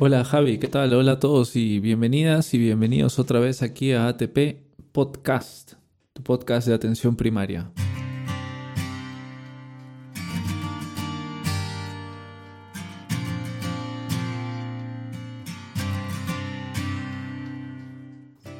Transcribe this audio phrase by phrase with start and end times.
[0.00, 0.94] Hola Javi, ¿qué tal?
[0.94, 5.72] Hola a todos y bienvenidas y bienvenidos otra vez aquí a ATP Podcast,
[6.12, 7.72] tu podcast de atención primaria.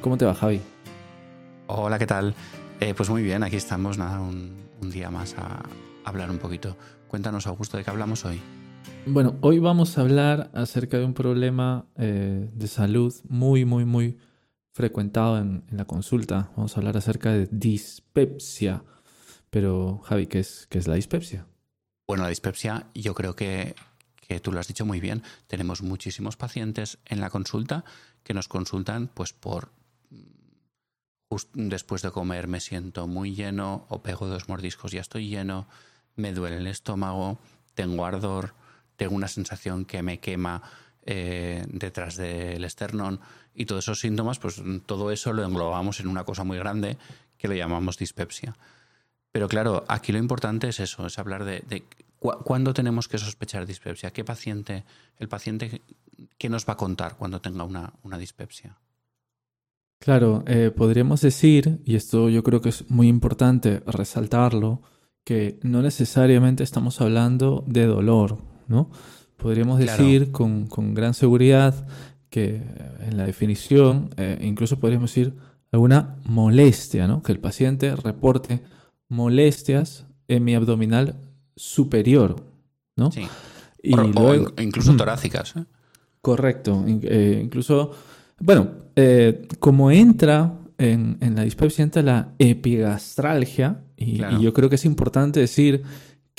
[0.01, 0.59] ¿Cómo te va Javi?
[1.67, 2.35] Hola, ¿qué tal?
[2.81, 5.63] Eh, pues muy bien, aquí estamos, nada, un, un día más a
[6.03, 6.75] hablar un poquito.
[7.07, 8.41] Cuéntanos, Augusto, ¿de qué hablamos hoy?
[9.05, 14.17] Bueno, hoy vamos a hablar acerca de un problema eh, de salud muy, muy, muy
[14.71, 16.51] frecuentado en, la consulta.
[16.55, 18.83] Vamos a hablar acerca de dispepsia.
[19.49, 21.47] Pero, Javi, ¿qué es, qué es la dispepsia?
[22.07, 23.75] Bueno, la dispepsia yo creo que,
[24.27, 25.23] que tú lo has dicho muy bien.
[25.47, 27.83] Tenemos muchísimos pacientes en la consulta
[28.23, 29.71] que nos consultan pues por
[31.53, 35.67] después de comer me siento muy lleno o pego dos mordiscos ya estoy lleno,
[36.15, 37.39] me duele el estómago,
[37.75, 38.55] tengo ardor,
[38.99, 40.61] tengo una sensación que me quema
[41.05, 43.21] eh, detrás del esternón
[43.55, 46.97] y todos esos síntomas, pues todo eso lo englobamos en una cosa muy grande
[47.37, 48.55] que lo llamamos dispepsia.
[49.31, 51.83] Pero claro, aquí lo importante es eso, es hablar de,
[52.19, 54.83] cuándo tenemos que sospechar dispepsia, qué paciente,
[55.17, 55.81] el paciente,
[56.37, 58.77] qué nos va a contar cuando tenga una, dispepsia.
[59.99, 64.81] Claro, eh, podríamos decir, y esto yo creo que es muy importante resaltarlo,
[65.23, 68.89] que no necesariamente estamos hablando de dolor, ¿no?
[69.37, 71.87] Podríamos decir con, gran seguridad
[72.29, 72.61] que
[73.05, 75.33] en la definición, eh, incluso podríamos decir
[75.71, 77.21] alguna molestia, ¿no?
[77.23, 78.61] Que el paciente reporte
[79.07, 81.15] molestias en mi abdominal
[81.55, 82.43] superior,
[82.95, 83.11] ¿no?
[83.11, 83.27] Sí.
[83.81, 85.55] Y o, incluso torácicas.
[85.55, 85.65] ¿eh?
[86.21, 86.83] Correcto.
[86.87, 87.91] Eh, incluso,
[88.39, 88.71] bueno,
[89.59, 95.83] como entra en, la dispepsia, entra la epigastralgia, y, yo creo que es importante decir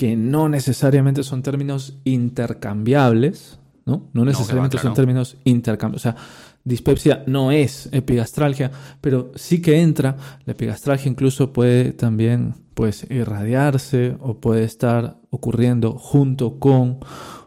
[0.01, 4.09] que no necesariamente son términos intercambiables, ¿no?
[4.13, 6.01] No necesariamente son términos intercambiables.
[6.01, 6.15] O sea,
[6.63, 10.17] dispepsia no es epigastralgia, pero sí que entra.
[10.45, 16.97] La epigastralgia incluso puede también pues, irradiarse o puede estar ocurriendo junto con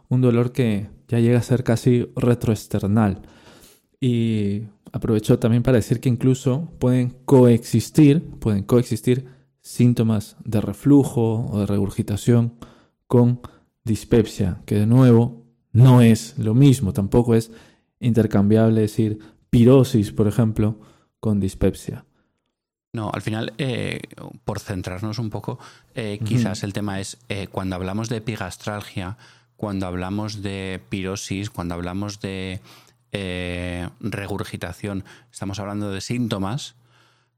[0.08, 3.22] un dolor que ya llega a ser casi retroesternal.
[3.98, 9.33] Y aprovecho también para decir que incluso pueden coexistir, pueden coexistir
[9.64, 12.52] síntomas de reflujo o de regurgitación
[13.06, 13.40] con
[13.82, 15.42] dispepsia, que de nuevo
[15.72, 17.50] no es lo mismo, tampoco es
[17.98, 20.78] intercambiable decir pirosis, por ejemplo,
[21.18, 22.04] con dispepsia.
[22.92, 24.02] No, al final, eh,
[24.44, 25.58] por centrarnos un poco,
[25.94, 29.16] eh, quizás el tema es eh, cuando hablamos de epigastralgia,
[29.56, 32.60] cuando hablamos de pirosis, cuando hablamos de
[34.00, 36.74] regurgitación, estamos hablando de síntomas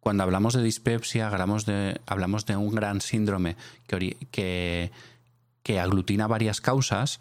[0.06, 3.56] cuando hablamos de dispepsia, hablamos de, hablamos de un gran síndrome
[3.88, 4.92] que,
[5.64, 7.18] que, aglutina varias causas,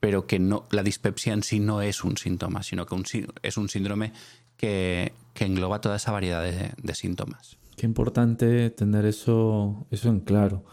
[0.00, 2.96] pero que no, la dispepsia en sí no es un síntoma, sino que
[3.42, 4.14] es un síndrome
[4.56, 7.58] que, engloba toda esa variedad de, síntomas.
[7.76, 10.64] Qué importante tener eso, eso en claro.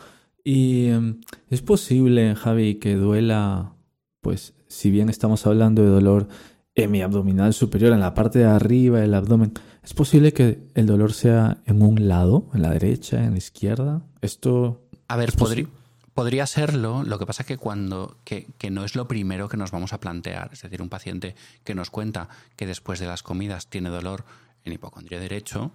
[0.45, 1.19] Y em,
[1.49, 3.73] es posible, Javi, que duela,
[4.21, 6.29] pues si bien estamos hablando de dolor
[6.75, 9.53] en mi abdominal superior, en la parte de arriba del abdomen,
[9.89, 14.03] ¿Es posible que el dolor sea en un lado, en la derecha, en la izquierda?
[14.21, 14.83] Esto.
[15.07, 15.65] A ver, podría,
[16.13, 17.03] podría serlo.
[17.03, 18.17] Lo que pasa es que cuando.
[18.23, 20.51] Que, no es lo primero que nos vamos a plantear.
[20.53, 24.25] Es decir, un paciente que nos cuenta que después de las comidas tiene dolor
[24.63, 25.71] en hipocondría derecho,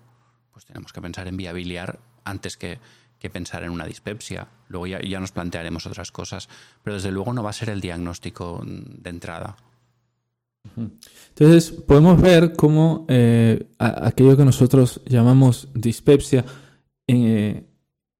[0.52, 2.78] pues tenemos que pensar en viabiliar antes que,
[3.18, 4.48] que pensar en una dispepsia.
[4.68, 6.48] Luego ya, ya nos plantearemos otras cosas.
[6.84, 9.56] Pero desde luego no va a ser el diagnóstico de entrada.
[10.76, 16.44] Entonces, podemos ver cómo eh, aquello que nosotros llamamos dispepsia
[17.06, 17.64] eh,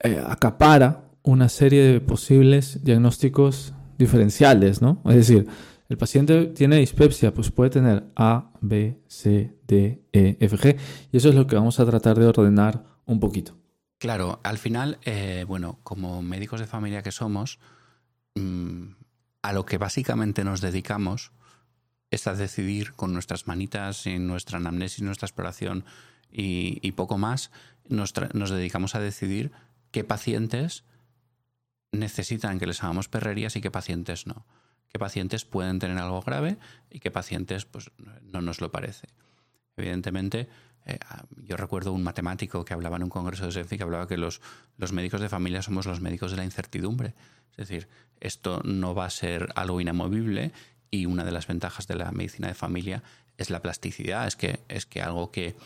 [0.02, 5.00] eh, acapara una serie de posibles diagnósticos diferenciales, ¿no?
[5.06, 5.46] Es decir,
[5.88, 10.76] el paciente tiene dispepsia, pues puede tener A, B, C, D, E, F, G,
[11.12, 13.56] y eso es lo que vamos a tratar de ordenar un poquito.
[13.98, 14.98] Claro, al final,
[15.46, 17.58] bueno, como médicos de familia que somos,
[18.34, 18.88] mm,
[19.42, 21.32] a lo que básicamente nos dedicamos
[22.14, 25.84] es a decidir con nuestras manitas y nuestra anamnesis, nuestra exploración
[26.30, 27.50] y, poco más,
[27.88, 29.52] nos, dedicamos a decidir
[29.92, 30.84] qué pacientes
[31.92, 34.46] necesitan que les hagamos perrerías y qué pacientes no.
[34.88, 36.56] Qué pacientes pueden tener algo grave
[36.90, 37.90] y qué pacientes pues,
[38.22, 39.08] no nos lo parece.
[39.76, 40.48] Evidentemente,
[40.86, 40.98] eh,
[41.36, 44.40] yo recuerdo un matemático que hablaba en un congreso de SENFI que hablaba que los
[44.92, 47.14] médicos de familia somos los médicos de la incertidumbre.
[47.56, 47.88] Es decir,
[48.20, 50.52] esto no va a ser algo inamovible
[50.94, 53.02] y una de las ventajas de la medicina de familia
[53.36, 55.56] es la plasticidad, es que, es que algo que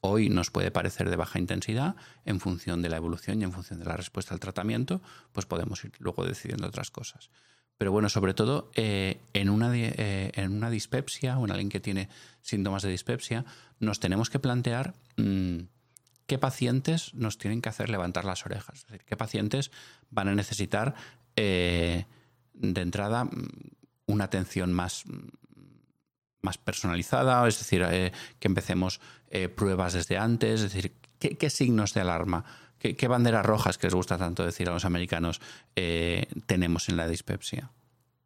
[0.00, 1.96] hoy nos puede parecer de baja intensidad,
[2.26, 5.00] en función de la evolución y en función de la respuesta al tratamiento,
[5.32, 7.30] pues podemos ir luego decidiendo otras cosas.
[7.78, 12.08] pero bueno, sobre todo en, una, en una dispepsia o en alguien que tiene
[12.42, 13.44] síntomas de dispepsia,
[13.80, 15.60] nos tenemos que plantear mm,
[16.26, 19.70] qué pacientes nos tienen que hacer levantar las orejas, es decir, qué pacientes
[20.10, 20.94] van a necesitar
[21.34, 22.06] de
[22.54, 23.30] entrada mm,
[24.06, 25.04] una atención más,
[26.42, 31.94] más personalizada, es decir, eh, que empecemos eh, pruebas desde antes, es decir, ¿qué, signos
[31.94, 32.44] de alarma,
[32.78, 35.40] qué, banderas rojas que les gusta tanto decir a los americanos
[35.74, 37.72] eh, tenemos en la dispepsia?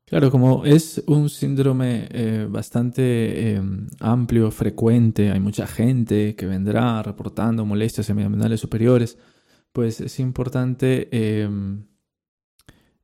[0.04, 2.08] Claro, como es un síndrome
[2.48, 3.60] bastante
[4.00, 9.18] amplio, frecuente, hay mucha gente que vendrá reportando molestias abdominales superiores,
[9.70, 11.10] pues es importante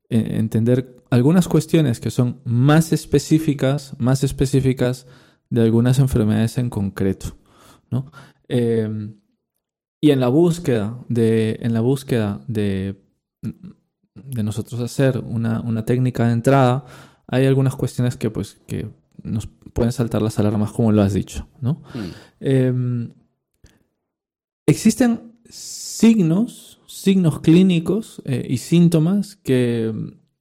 [0.09, 5.07] entender algunas cuestiones que son más específicas, más específicas
[5.49, 7.37] de algunas enfermedades en concreto.
[7.89, 8.11] ¿no?
[8.47, 9.15] Em,
[10.01, 13.01] y en la búsqueda de, en la búsqueda de,
[14.13, 16.85] de nosotros hacer una, una, técnica de entrada,
[17.27, 18.87] hay algunas cuestiones que, pues, que
[19.23, 21.47] nos pueden saltar las alarmas, como lo has dicho.
[21.59, 21.81] ¿no?
[21.93, 22.11] Mm.
[22.39, 23.13] Em,
[24.65, 26.74] existen signos,
[27.05, 29.93] signos clínicos eh, y síntomas que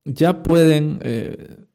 [0.06, 1.66] ya pueden, eh,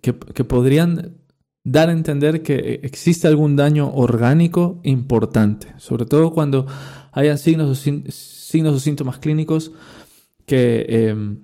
[0.00, 1.18] que, podrían
[1.64, 6.66] dar a entender que existe algún daño orgánico importante, sobre todo cuando
[7.12, 9.72] hayan signos o, signos o síntomas clínicos
[10.46, 11.42] que em,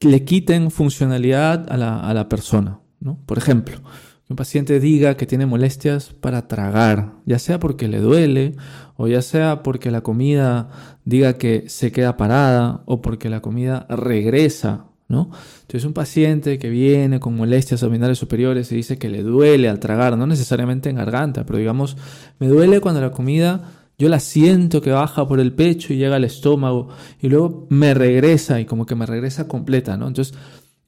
[0.00, 2.80] le quiten funcionalidad a la, a la persona.
[3.00, 3.18] ¿no?
[3.24, 3.80] Por ejemplo,
[4.28, 8.56] un paciente diga que tiene molestias para tragar, ya sea porque le duele
[8.96, 10.70] o ya sea porque la comida
[11.04, 15.30] diga que se queda parada o porque la comida regresa ¿no?
[15.62, 19.78] Entonces un paciente que viene con molestias abdominales superiores y dice que le duele al
[19.78, 21.96] tragar, no necesariamente en garganta, pero digamos,
[22.38, 26.16] me duele cuando la comida yo la siento que baja por el pecho y llega
[26.16, 26.88] al estómago
[27.20, 30.08] y luego me regresa y como que me regresa completa, ¿no?
[30.08, 30.36] Entonces,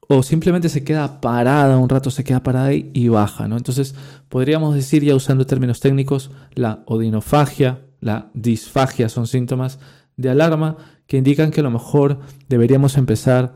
[0.09, 3.57] o simplemente se queda parada un rato, se queda parada y, baja, ¿no?
[3.57, 3.95] Entonces,
[4.29, 9.79] podríamos decir, ya usando términos técnicos, la odinofagia, la disfagia son síntomas
[10.17, 10.77] de alarma
[11.07, 13.55] que indican que a lo mejor deberíamos empezar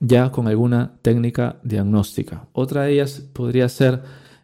[0.00, 2.48] ya con alguna técnica diagnóstica.
[2.52, 4.02] Otra de ellas podría ser,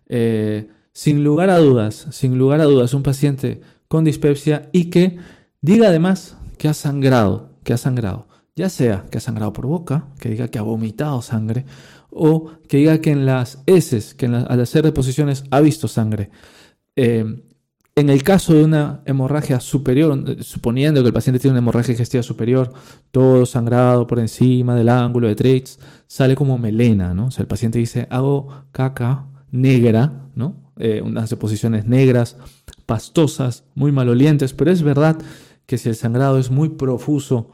[0.09, 5.19] eh, sin lugar a dudas, sin lugar a dudas, un paciente con dispepsia y que
[5.61, 8.27] diga además que ha sangrado, que ha sangrado.
[8.55, 11.65] Ya sea que ha sangrado por boca, que diga que ha vomitado sangre,
[12.11, 16.31] o que diga que en las heces, que al hacer deposiciones ha visto sangre.
[16.97, 17.25] Eh,
[17.95, 22.23] en el caso de una hemorragia superior, suponiendo que el paciente tiene una hemorragia digestiva
[22.23, 22.73] superior,
[23.11, 27.27] todo sangrado por encima del ángulo de Treitz, sale como melena, ¿no?
[27.27, 30.73] O sea, el paciente dice, hago caca negra, ¿no?
[30.79, 32.39] Eh, unas deposiciones negras,
[32.87, 35.19] pastosas, muy malolientes, pero es verdad
[35.67, 37.51] que si el sangrado es muy profuso,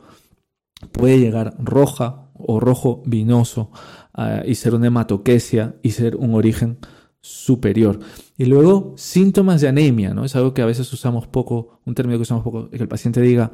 [0.92, 3.70] puede llegar roja o rojo vinoso
[4.14, 6.78] ah, y ser una hematoquesia y ser un origen
[7.20, 7.98] superior.
[8.36, 10.24] Y luego, síntomas de anemia, ¿no?
[10.24, 13.20] Es algo que a veces usamos poco, un término que usamos poco, que el paciente
[13.20, 13.52] diga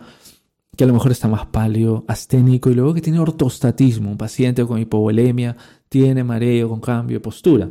[0.76, 4.64] que a lo mejor está más pálido, asténico, y luego que tiene ortostatismo, un paciente
[4.66, 5.56] con hipovolemia,
[5.88, 7.70] tiene mareo con cambio de postura.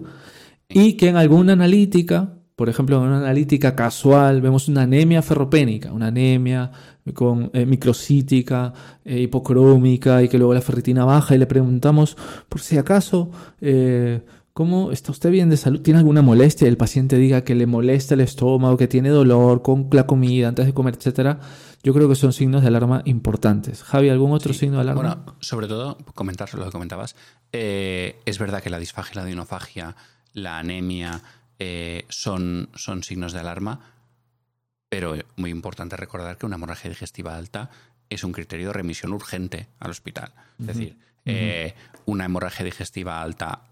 [0.70, 5.92] Y que en alguna analítica, por ejemplo, en una analítica casual, vemos una anemia ferropénica,
[5.92, 6.72] una anemia
[7.14, 8.74] con eh, microcítica,
[9.04, 12.16] eh, hipocrómica, y que luego la ferritina baja, y le preguntamos
[12.50, 13.32] por si acaso...
[13.62, 14.22] Eh,
[14.54, 15.82] ¿Cómo está usted bien de salud?
[15.82, 16.68] ¿Tiene alguna molestia?
[16.68, 20.68] El paciente diga que le molesta el estómago, que tiene dolor con la comida antes
[20.68, 21.40] de comer, etcétera.
[21.82, 23.82] Yo creo que son signos de alarma importantes.
[23.82, 25.02] Javi, ¿algún otro signo de alarma?
[25.02, 27.16] Bueno, sobre todo, comentar lo que comentabas.
[27.52, 29.96] Eh, es verdad que la disfagia, la dinofagia,
[30.34, 31.20] la anemia
[31.64, 33.80] eh, son, son signos de alarma,
[34.90, 37.70] pero muy importante recordar que una hemorragia digestiva alta
[38.10, 40.34] es un criterio de remisión urgente al hospital.
[40.60, 41.74] Es decir, eh,
[42.06, 43.64] una hemorragia digestiva alta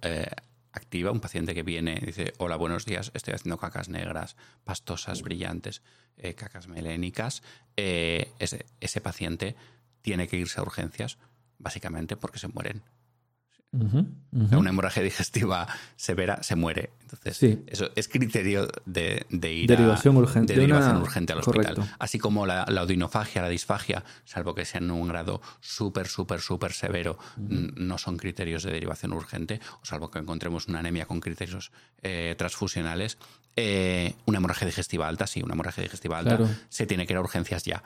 [0.74, 5.22] activa, un paciente que viene y dice, hola, buenos días, estoy haciendo cacas negras, pastosas,
[5.22, 5.82] brillantes,
[6.18, 7.44] eh, cacas melénicas,
[7.78, 9.56] eh, ese, ese paciente
[10.02, 11.18] tiene que irse a urgencias,
[11.60, 12.82] básicamente porque se mueren
[13.74, 16.92] una hemorragia digestiva severa se muere.
[17.02, 20.54] Entonces, eso es criterio de, ir derivación urgente.
[20.54, 21.78] De derivación urgente al hospital.
[21.98, 26.42] Así como la, la, odinofagia, la disfagia, salvo que sean en un grado súper, súper,
[26.42, 31.22] súper severo, no son criterios de derivación urgente, o salvo que encontremos una anemia con
[31.22, 33.18] criterios eh, transfusionales.
[33.56, 37.22] Eh, una hemorragia digestiva alta, sí, una hemorragia digestiva alta se tiene que ir a
[37.22, 37.84] urgencias ya.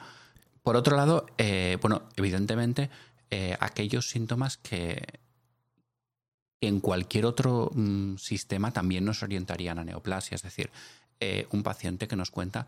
[0.63, 2.89] Por otro lado, eh, bueno, evidentemente,
[3.59, 5.03] aquellos síntomas que
[6.67, 10.35] en cualquier otro mm, sistema también nos orientarían a neoplasia.
[10.35, 10.69] Es decir,
[11.19, 12.67] eh, un paciente que nos cuenta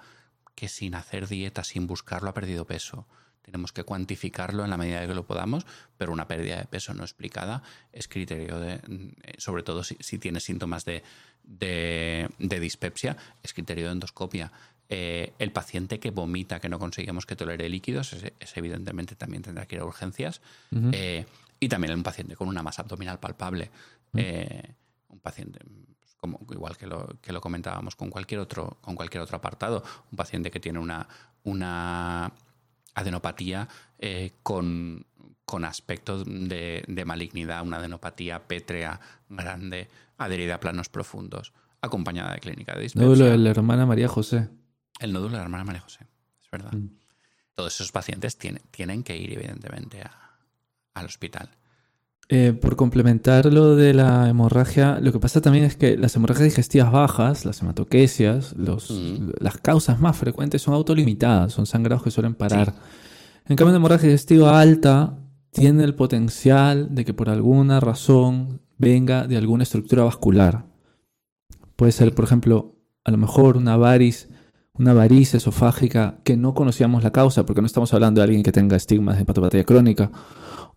[0.55, 3.05] que sin hacer dieta, sin buscarlo, ha perdido peso.
[3.43, 5.65] tenemos que cuantificarlo en la medida de que lo podamos,
[5.97, 7.63] pero una pérdida de peso no explicada
[7.93, 11.01] es criterio de, eh, sobre todo si, si tiene síntomas de,
[11.47, 14.51] de, dispepsia, es criterio de endoscopia.
[14.89, 19.65] Eh, el paciente que vomita, que no conseguimos que tolere líquidos, es, evidentemente también tendrá
[19.65, 20.41] que ir a urgencias.
[20.91, 21.25] Eh,
[21.59, 23.71] y también un paciente con una masa abdominal palpable.
[24.13, 25.59] un paciente
[25.99, 29.83] pues, como igual que lo, que lo comentábamos con cualquier otro con cualquier otro apartado
[30.11, 31.07] un paciente que tiene una
[31.47, 32.31] una
[32.93, 33.67] adenopatía
[33.99, 35.05] eh, con,
[35.45, 38.99] con, aspecto de, malignidad, una adenopatía pétrea
[39.29, 39.87] grande,
[40.17, 43.07] adherida a planos profundos, acompañada de clínica de dispepsia.
[43.07, 44.49] Nódulo de la hermana María José.
[44.99, 46.07] El nódulo de la hermana María José,
[46.41, 46.73] es verdad.
[46.73, 46.89] Mm.
[47.53, 50.03] Todos esos pacientes tienen, tienen que ir, evidentemente,
[50.99, 51.49] al hospital.
[52.29, 56.49] Eh, por complementar lo de la hemorragia, lo que pasa también es que las hemorragias
[56.49, 58.91] digestivas bajas, las hematoquesias, los,
[59.39, 62.73] las causas más frecuentes son autolimitadas, son sangrados que suelen parar.
[63.47, 65.17] En cambio, la hemorragia digestiva alta
[65.51, 70.65] tiene el potencial de que por alguna razón venga de alguna estructura vascular.
[71.77, 72.75] Puede ser, por ejemplo,
[73.05, 74.27] a lo mejor una variz,
[74.73, 78.51] una variz esofágica que no conocíamos la causa, porque no estamos hablando de alguien que
[78.51, 80.11] tenga estigmas de hepatopatía crónica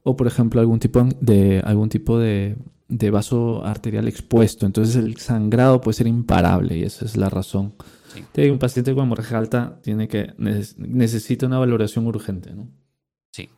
[0.02, 2.56] o por ejemplo algún tipo de, algún tipo de,
[3.10, 4.66] vaso arterial expuesto.
[4.66, 7.74] Entonces el sangrado puede ser imparable y esa es la razón.
[8.36, 12.52] un paciente con hemorragia alta tiene que, necesita una valoración urgente.
[12.54, 12.68] ¿no?
[13.30, 13.48] Sí.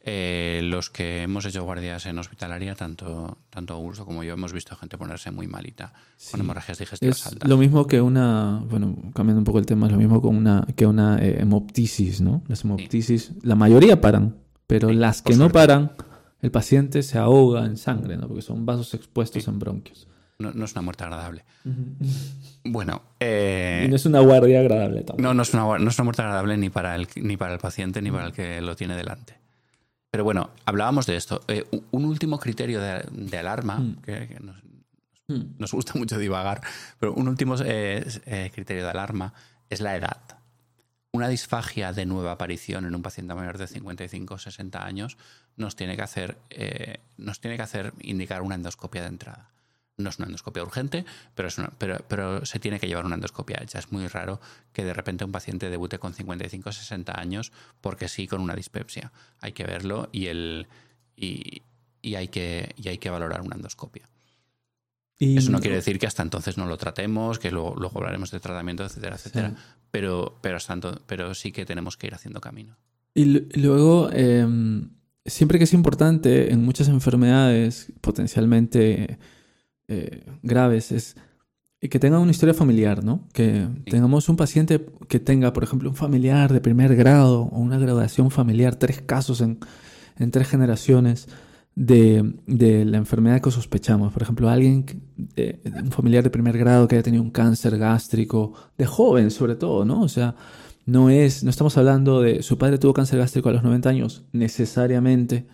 [0.00, 4.74] Eh, los que hemos hecho guardias en hospitalaria, tanto, tanto Augusto como yo, hemos visto
[4.74, 5.92] gente ponerse muy malita
[6.30, 7.48] con hemorragias digestivas altas.
[7.48, 10.66] Lo mismo que una, bueno, cambiando un poco el tema, es lo mismo con una,
[10.74, 12.42] que una eh, hemoptisis, ¿no?
[12.48, 14.41] Las hemoptisis, la mayoría paran,
[14.72, 15.92] pero las que no paran,
[16.40, 18.26] el paciente se ahoga en sangre, ¿no?
[18.26, 20.08] Porque son vasos expuestos en bronquios.
[20.38, 21.44] No, es una muerte agradable.
[22.64, 23.02] Bueno.
[23.20, 25.20] Eh, y no es una guardia agradable tampoco.
[25.20, 27.58] No, no es una, no es una muerte agradable ni para, el, ni para el
[27.60, 29.38] paciente ni para el que lo tiene delante.
[30.10, 31.42] Pero bueno, hablábamos de esto.
[31.48, 33.96] Eh, un último criterio de, alarma, mm.
[34.02, 34.38] que,
[35.28, 35.40] mm.
[35.58, 36.62] nos, gusta mucho divagar,
[36.98, 39.34] pero un último eh, criterio de alarma
[39.68, 40.41] es la edad
[41.12, 45.18] una disfagia de nueva aparición en un paciente mayor de 55 o 60 años
[45.56, 49.50] nos tiene que hacer, eh, nos tiene que hacer indicar una endoscopia de entrada.
[49.98, 51.04] No es una endoscopia urgente,
[51.34, 53.78] pero, es pero, pero, se tiene que llevar una endoscopia hecha.
[53.78, 54.40] Es muy raro
[54.72, 57.52] que de repente un paciente debute con 55 o 60 años
[57.82, 59.12] porque sí con una dispepsia.
[59.42, 60.66] Hay que verlo y, el,
[61.14, 61.62] y,
[62.14, 64.08] hay, que, y hay que valorar una endoscopia.
[65.22, 68.40] Eso no quiere decir que hasta entonces no lo tratemos, que luego, luego hablaremos de
[68.40, 69.54] tratamiento, etcétera, etcétera.
[69.90, 70.76] Pero, pero, hasta
[71.06, 72.76] pero sí que tenemos que ir haciendo camino.
[73.14, 73.24] Y
[73.60, 74.90] luego, em,
[75.24, 79.18] siempre que es importante en muchas enfermedades potencialmente
[79.88, 81.16] eh, graves, es
[81.80, 83.28] que tenga una historia familiar, ¿no?
[83.32, 87.78] Que tengamos un paciente que tenga, por ejemplo, un familiar de primer grado o una
[87.78, 89.58] graduación familiar, tres casos en,
[90.16, 91.28] en tres generaciones
[91.74, 94.12] de, la enfermedad que sospechamos.
[94.12, 94.84] Por ejemplo, alguien,
[95.36, 99.84] un familiar de primer grado que haya tenido un cáncer gástrico, de joven sobre todo,
[99.84, 100.02] ¿no?
[100.02, 100.34] O sea,
[100.84, 104.24] no es, no estamos hablando de su padre tuvo cáncer gástrico a los 90 años,
[104.32, 105.46] necesariamente,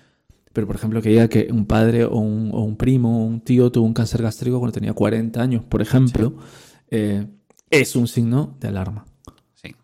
[0.53, 3.87] pero por ejemplo que diga que un padre o un, primo o un tío tuvo
[3.87, 6.37] un cáncer gástrico cuando tenía 40 años, por ejemplo,
[6.91, 7.27] eh,
[7.71, 9.05] es un signo de alarma.
[9.55, 9.75] Sí.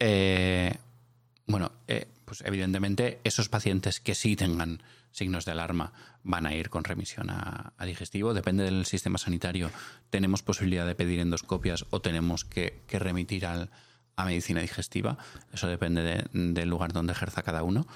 [0.00, 0.74] Eh,
[1.46, 4.82] bueno, eh, pues evidentemente esos pacientes que sí tengan
[5.18, 8.32] signos de alarma van a ir con remisión a, digestivo.
[8.32, 9.70] Depende del sistema sanitario.
[10.10, 13.70] Tenemos posibilidad de pedir endoscopias o tenemos que, remitir al,
[14.16, 15.18] a medicina digestiva.
[15.52, 17.86] Eso depende del lugar donde ejerza cada uno.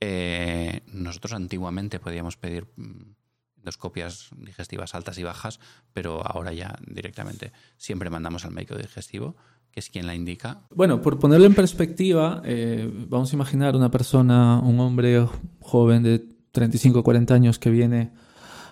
[0.00, 3.16] Eh, nosotros antiguamente podíamos pedir mm,
[3.58, 5.58] endoscopias digestivas altas y bajas,
[5.92, 9.36] pero ahora ya directamente siempre mandamos al médico digestivo
[9.70, 10.62] que es quien la indica.
[10.74, 15.26] Bueno, por ponerlo en perspectiva, eh, vamos a imaginar una persona, un hombre
[15.60, 18.10] joven de 35 o 40 años que viene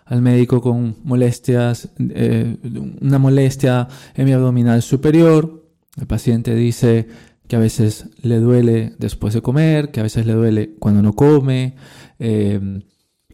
[0.07, 2.57] al médico con molestias, eh,
[3.01, 5.65] una molestia hemiabdominal superior.
[5.97, 7.09] El paciente dice
[7.49, 11.13] que a veces le duele después de comer, que a veces le duele cuando no
[11.15, 11.75] come,
[12.19, 12.83] eh,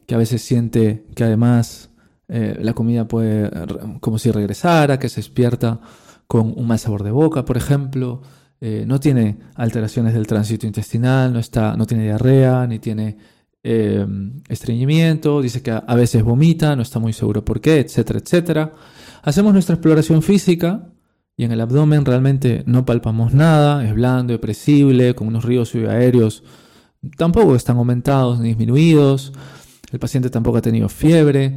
[0.06, 1.90] que a veces siente que además
[2.28, 3.50] eh, la comida puede
[4.00, 5.80] como si regresara, que se despierta
[6.26, 8.22] con un mal sabor de boca, por ejemplo.
[8.86, 13.16] no tiene alteraciones del tránsito intestinal, no, está, no tiene diarrea, ni tiene
[13.64, 14.06] eh,
[14.48, 18.72] estreñimiento, dice que a veces vomita, no está muy seguro por qué, etcétera, etcétera.
[19.22, 20.88] Hacemos nuestra exploración física
[21.36, 26.42] y en el abdomen realmente no palpamos nada, es blando, depresible, con unos ríos subaéreos
[27.16, 29.32] tampoco están aumentados ni disminuidos,
[29.90, 31.56] el paciente tampoco ha tenido fiebre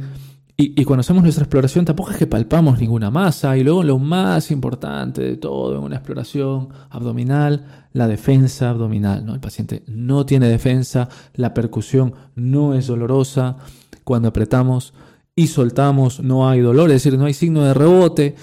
[0.58, 3.58] y, cuando hacemos nuestra exploración tampoco es que palpamos ninguna masa.
[3.58, 9.26] Y luego lo más importante de todo en una exploración abdominal, la defensa abdominal.
[9.26, 9.34] ¿no?
[9.34, 13.58] El paciente no tiene defensa, la percusión no es dolorosa.
[14.02, 14.94] Cuando apretamos
[15.34, 18.34] y soltamos no hay dolor, es decir, no hay signo de rebote.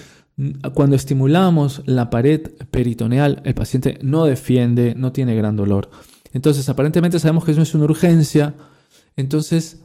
[0.72, 5.90] Cuando estimulamos la pared peritoneal, el paciente no defiende, no tiene gran dolor.
[6.32, 8.54] Entonces, aparentemente sabemos que eso es una urgencia.
[9.16, 9.80] Entonces,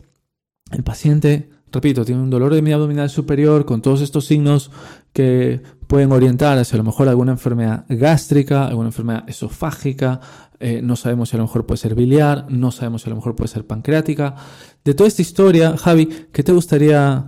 [0.71, 4.72] el paciente repito, tiene un dolor de mi abdominal superior con todos estos signos
[5.14, 10.20] que pueden orientar hacia a lo mejor alguna enfermedad gástrica, alguna enfermedad esofágica,
[10.60, 13.16] eh, no sabemos si a lo mejor puede ser biliar, no sabemos si a lo
[13.16, 14.36] mejor puede ser pancreática.
[14.84, 17.26] De toda esta historia, Javi, ¿qué te gustaría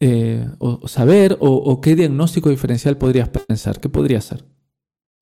[0.00, 0.48] eh,
[0.86, 3.80] saber o qué diagnóstico diferencial podrías pensar?
[3.80, 4.44] ¿Qué podría ser?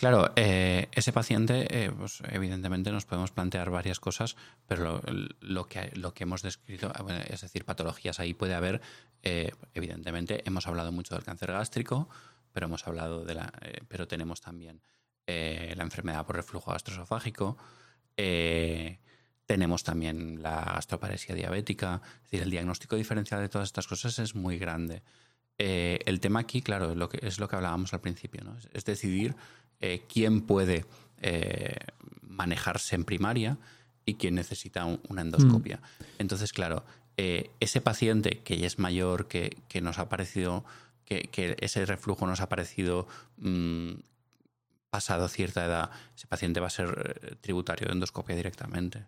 [0.00, 4.34] Claro, eh, ese paciente, eh, pues evidentemente nos podemos plantear varias cosas,
[4.66, 5.02] pero
[5.40, 8.80] lo, que, lo que hemos descrito, eh, es decir, patologías ahí puede haber,
[9.74, 12.08] evidentemente hemos hablado mucho del cáncer gástrico,
[12.50, 13.52] pero hemos hablado de la,
[13.88, 14.80] pero tenemos también
[15.26, 17.58] la enfermedad por reflujo gastroesofágico,
[19.44, 24.34] tenemos también la gastroparesia diabética, es decir, el diagnóstico diferencial de todas estas cosas es
[24.34, 25.02] muy grande.
[25.58, 28.56] el tema aquí, claro, lo que, es lo que hablábamos al principio, ¿no?
[28.72, 29.36] es decidir
[29.80, 30.84] eh, quién puede
[31.22, 31.76] eh,
[32.22, 33.58] manejarse en primaria
[34.04, 35.76] y quién necesita una endoscopia.
[35.78, 36.04] Mm.
[36.18, 36.84] Entonces, claro,
[37.16, 40.64] eh, ese paciente que ya es mayor, que, nos ha parecido,
[41.04, 43.08] que, ese reflujo nos ha parecido
[43.38, 43.92] mm,
[44.90, 49.06] pasado cierta edad, ese paciente va a ser tributario de endoscopia directamente.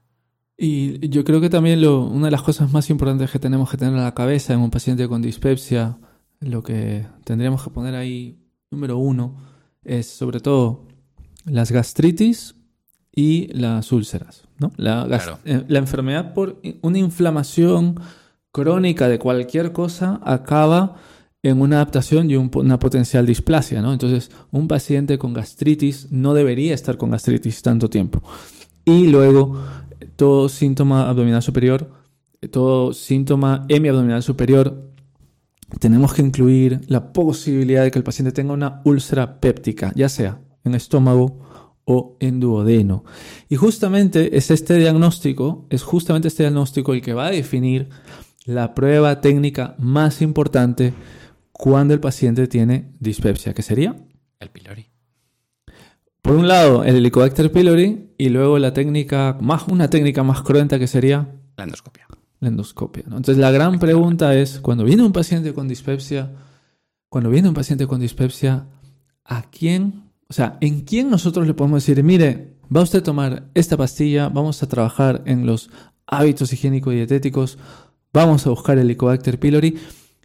[0.56, 3.94] Y yo creo que también una de las cosas más importantes que tenemos que tener
[3.94, 5.98] en la cabeza en un paciente con dispepsia,
[6.40, 8.38] lo que tendríamos que poner ahí,
[8.70, 9.51] número uno,
[9.84, 10.86] es sobre todo
[11.44, 12.54] las gastritis
[13.14, 14.44] y las úlceras.
[14.58, 14.72] ¿no?
[14.76, 15.06] La,
[15.44, 18.00] eh, la, enfermedad por una inflamación
[18.52, 20.96] crónica de cualquier cosa acaba
[21.42, 23.82] en una adaptación y una potencial displasia.
[23.82, 23.92] ¿no?
[23.92, 28.22] Entonces, un paciente con gastritis no debería estar con gastritis tanto tiempo.
[28.84, 29.60] Y luego,
[30.16, 31.90] todo síntoma abdominal superior,
[32.50, 34.91] todo síntoma hemiabdominal superior
[35.78, 40.40] tenemos que incluir la posibilidad de que el paciente tenga una úlcera péptica, ya sea
[40.64, 41.40] en estómago
[41.84, 43.04] o en duodeno.
[43.48, 47.88] Y justamente es este diagnóstico, es justamente este diagnóstico el que va a definir
[48.44, 50.94] la prueba técnica más importante
[51.52, 53.96] cuando el paciente tiene dispepsia, que sería
[54.40, 54.90] el pylori.
[56.20, 60.78] Por un lado, el Helicobacter pylori y luego la técnica más una técnica más cruenta
[60.78, 62.06] que sería la endoscopia
[62.42, 63.04] la endoscopia.
[63.06, 66.32] Entonces la gran pregunta es, cuando viene un paciente con dispepsia,
[67.08, 68.66] cuando viene un paciente con dispepsia,
[69.24, 73.44] ¿a quién, o sea, en quién nosotros le podemos decir, mire, va usted a tomar
[73.54, 75.70] esta pastilla, vamos a trabajar en los
[76.04, 77.58] hábitos higiénico-dietéticos,
[78.12, 79.78] vamos a buscar el Helicobacter pylori,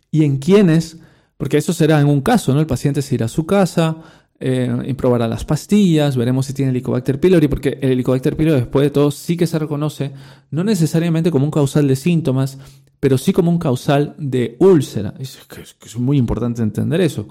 [0.10, 0.97] y en quiénes,
[1.38, 2.60] porque eso será en un caso, ¿no?
[2.60, 3.97] El paciente se irá a su casa,
[4.39, 8.84] eh, y probará las pastillas, veremos si tiene Helicobacter pylori, porque el Helicobacter pylori después
[8.84, 10.12] de todo sí que se reconoce,
[10.52, 12.60] no necesariamente como un causal de síntomas,
[13.00, 15.13] pero sí como un causal de úlcera.
[15.19, 15.39] Es,
[15.86, 17.28] es muy importante entender eso.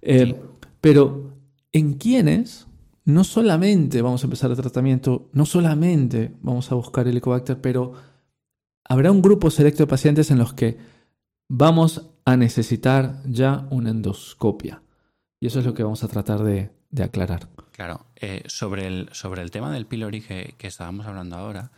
[0.00, 0.34] Eh,
[0.80, 1.32] pero
[1.72, 2.66] en quienes
[3.04, 7.92] no solamente vamos a empezar el tratamiento, no solamente vamos a buscar el Helicobacter, pero
[8.84, 10.78] habrá un grupo selecto de pacientes en los que
[11.48, 14.82] vamos a necesitar ya una endoscopia.
[15.40, 16.70] Y eso es lo que vamos a tratar de,
[17.02, 17.48] aclarar.
[17.72, 21.70] Claro, eh, sobre, el, sobre el tema del pylori que, estábamos hablando ahora,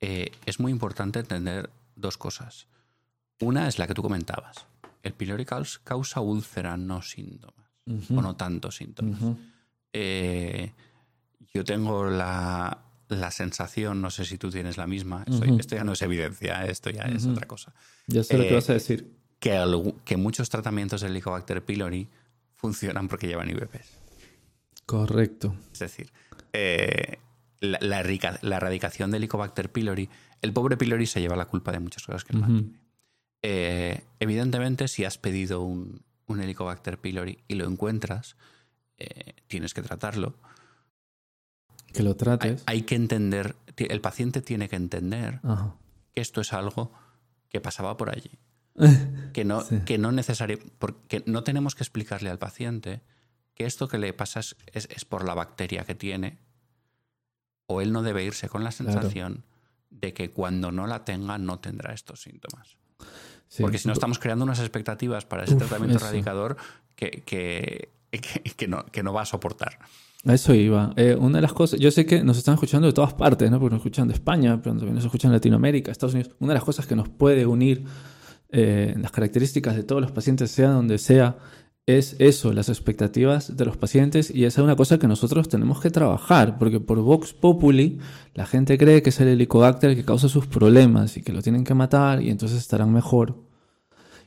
[0.00, 2.68] eh, es muy importante entender dos cosas.
[3.40, 4.66] Una es la que tú comentabas.
[5.02, 7.66] El pylori causa úlcera, no síntomas,
[8.10, 9.18] o no tantos síntomas.
[9.92, 10.72] Eh,
[11.52, 12.84] yo tengo la,
[13.30, 15.24] sensación, no sé si tú tienes la misma,
[15.58, 17.74] esto, ya no es evidencia, esto ya es otra cosa.
[18.06, 19.10] Ya sé lo que vas a decir.
[19.40, 19.60] Que,
[20.04, 22.08] que muchos tratamientos del Helicobacter pylori
[22.62, 23.98] funcionan porque llevan IVPs.
[24.86, 25.56] Correcto.
[25.72, 26.12] Es decir,
[26.52, 27.18] eh,
[27.58, 30.08] la, la, erradicación del Helicobacter pylori,
[30.40, 32.46] el pobre pylori se lleva la culpa de muchas cosas que no
[33.44, 38.36] eh, evidentemente, si has pedido un, Helicobacter pylori y lo encuentras,
[38.96, 40.34] eh, tienes que tratarlo.
[41.92, 42.62] Que lo trates.
[42.66, 45.40] Hay, que entender, el paciente tiene que entender
[46.14, 46.92] que esto es algo
[47.50, 48.30] que pasaba por allí.
[49.32, 53.02] que no, que no necesario, porque no tenemos que explicarle al paciente
[53.54, 56.38] que esto que le pasa es, por la bacteria que tiene,
[57.66, 59.44] o él no debe irse con la sensación
[59.90, 62.76] de que cuando no la tenga no tendrá estos síntomas.
[63.60, 66.56] Porque si no estamos creando unas expectativas para ese tratamiento erradicador
[66.96, 67.90] que, que,
[68.56, 69.78] que, no, que no va a soportar.
[70.24, 70.94] A eso iba.
[70.96, 73.58] Eh, una de las cosas, yo sé que nos están escuchando de todas partes, ¿no?
[73.58, 76.34] Porque nos escuchan de España, pero también nos escuchan de Latinoamérica, Estados Unidos.
[76.38, 77.84] Una de las cosas que nos puede unir
[78.52, 81.38] eh, las características de todos los pacientes, sea donde sea,
[81.86, 85.80] es eso, las expectativas de los pacientes y esa es una cosa que nosotros tenemos
[85.80, 87.98] que trabajar, porque por Vox Populi
[88.34, 91.42] la gente cree que es el helicobacter el que causa sus problemas y que lo
[91.42, 93.36] tienen que matar y entonces estarán mejor.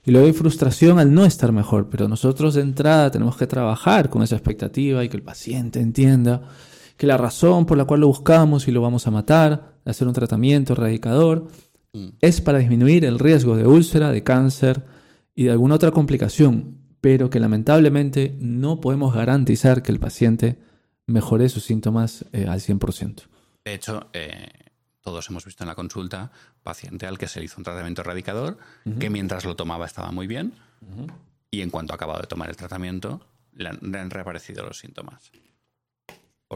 [0.03, 4.09] Y luego hay frustración al no estar mejor, pero nosotros de entrada tenemos que trabajar
[4.09, 6.41] con esa expectativa y que el paciente entienda
[6.97, 10.13] que la razón por la cual lo buscamos y lo vamos a matar, hacer un
[10.13, 11.47] tratamiento erradicador,
[11.95, 12.17] mm.
[12.21, 14.84] es para disminuir el riesgo de úlcera, de cáncer
[15.34, 20.58] y de alguna otra complicación, pero que lamentablemente no podemos garantizar que el paciente
[21.08, 23.23] mejore sus síntomas eh, al 100%.
[23.63, 24.49] De hecho, eh,
[25.01, 26.31] todos hemos visto en la consulta
[26.63, 28.58] paciente al que se le hizo un tratamiento erradicador,
[28.99, 30.53] que mientras lo tomaba estaba muy bien,
[31.51, 33.21] y en cuanto ha acabado de tomar el tratamiento,
[33.53, 35.31] le han, reaparecido los síntomas.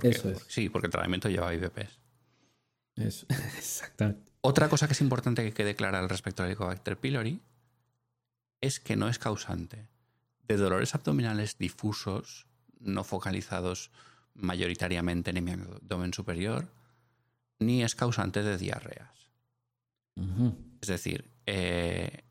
[0.02, 0.46] Eso es.
[0.48, 2.00] Sí, porque el tratamiento lleva IVPs.
[2.96, 3.26] Eso,
[3.58, 4.29] exactamente.
[4.42, 7.42] Otra cosa que es importante que quede clara al respecto del Helicobacter pylori
[8.62, 9.88] es que no es causante
[10.48, 12.48] de dolores abdominales difusos,
[12.80, 13.92] no focalizados
[14.34, 16.72] mayoritariamente en mi abdomen superior,
[17.60, 19.10] ni es causante de diarreas.
[20.82, 22.24] Es decir, eh,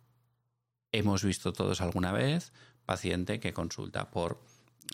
[0.92, 2.52] hemos visto todos alguna vez
[2.84, 4.42] paciente que consulta por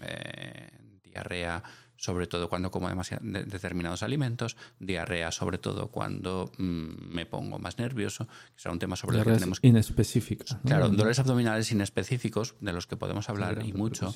[0.02, 0.68] eh,
[1.14, 1.62] diarrea,
[1.96, 2.90] sobre todo cuando como
[3.22, 8.96] determinados alimentos, diarrea sobre todo cuando mm, me pongo más nervioso, que será un tema
[8.96, 9.68] sobre el que tenemos que...
[9.68, 10.56] inespecíficos.
[10.64, 14.14] Claro, dolores abdominales inespecíficos, de los que podemos hablar y mucho,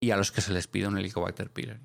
[0.00, 1.80] y a los que se les pide un Helicobacter pylori.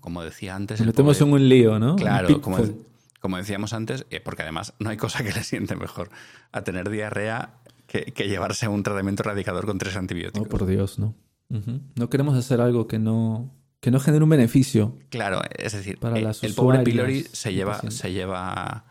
[0.00, 0.78] como, decía antes...
[0.80, 1.96] Nos metemos en un lío, ¿no?
[1.96, 6.10] Claro, como, decíamos antes, eh, porque además no hay cosa que le siente mejor
[6.52, 7.54] a tener diarrea
[7.86, 10.46] que, llevarse un tratamiento erradicador con tres antibióticos.
[10.46, 11.14] Oh, por Dios, ¿no?
[11.48, 14.98] No queremos hacer algo que no, que no genere un beneficio.
[15.08, 18.84] Claro, es decir, para eh, el pobre pylori se lleva, se, lleva,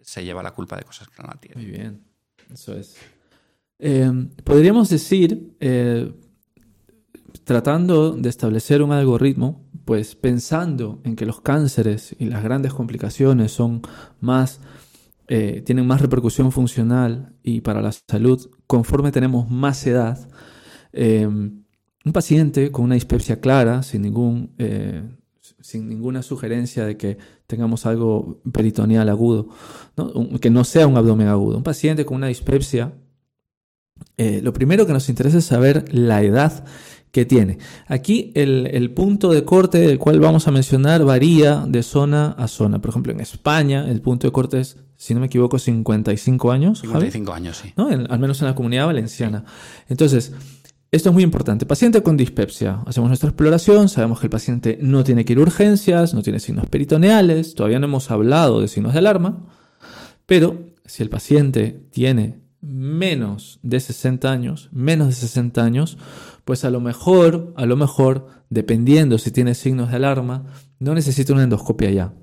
[0.00, 1.60] se lleva la culpa de cosas que no la tiene.
[1.60, 2.04] Muy bien,
[2.52, 2.96] eso es.
[3.80, 4.12] Eh,
[4.44, 5.56] podríamos decir,
[7.44, 13.52] tratando de establecer un algoritmo, pues pensando en que los cánceres y las grandes complicaciones
[13.52, 13.80] son
[14.20, 14.60] más,
[15.28, 20.28] eh, tienen más repercusión funcional y para la salud conforme tenemos más edad,
[20.92, 21.64] em,
[22.04, 25.02] un paciente con una dispepsia clara, sin, ningún, eh,
[25.60, 29.48] sin ninguna sugerencia de que tengamos algo peritoneal agudo,
[30.40, 32.92] que no sea un abdomen agudo, un paciente con una dispepsia,
[34.16, 36.64] eh, lo primero que nos interesa es saber la edad
[37.10, 37.58] que tiene.
[37.86, 42.80] Aquí el, punto de corte del cual vamos a mencionar varía de zona a zona.
[42.80, 46.80] Por ejemplo, en España el punto de corte es, si no me equivoco, 55 años.
[46.80, 47.72] 55 años, sí.
[47.76, 49.44] al menos en la comunidad valenciana.
[49.88, 50.32] Entonces,
[50.90, 51.66] esto es muy importante.
[51.66, 52.82] Paciente con dispepsia.
[52.86, 56.40] Hacemos nuestra exploración, sabemos que el paciente no tiene que ir a urgencias, no tiene
[56.40, 59.46] signos peritoneales, todavía no hemos hablado de signos de alarma,
[60.24, 65.98] pero si el paciente tiene menos de 60 años, menos de 60 años,
[66.44, 70.46] pues a lo mejor, a lo mejor, dependiendo si tiene signos de alarma,
[70.78, 72.14] no necesita una endoscopia ya.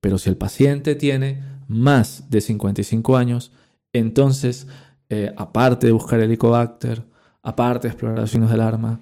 [0.00, 3.50] Pero si el paciente tiene más de 55 años,
[3.92, 4.68] entonces,
[5.08, 7.04] eh, aparte de buscar el Helicobacter,
[7.44, 9.00] aparte de explorar los signos de alarma,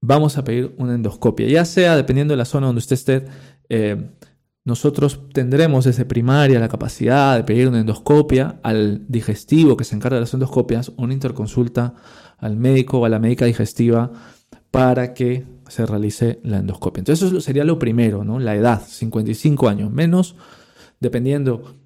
[0.00, 1.48] vamos a pedir una endoscopia.
[1.48, 3.24] Ya sea, dependiendo de la zona donde usted esté,
[3.68, 4.10] eh,
[4.64, 10.16] nosotros tendremos desde primaria la capacidad de pedir una endoscopia al digestivo que se encarga
[10.16, 11.94] de las endoscopias, una interconsulta
[12.36, 14.12] al médico o a la médica digestiva
[14.70, 17.00] para que se realice la endoscopia.
[17.00, 18.38] Entonces eso sería lo primero, ¿no?
[18.38, 20.36] La edad, 55 años menos,
[21.00, 21.78] dependiendo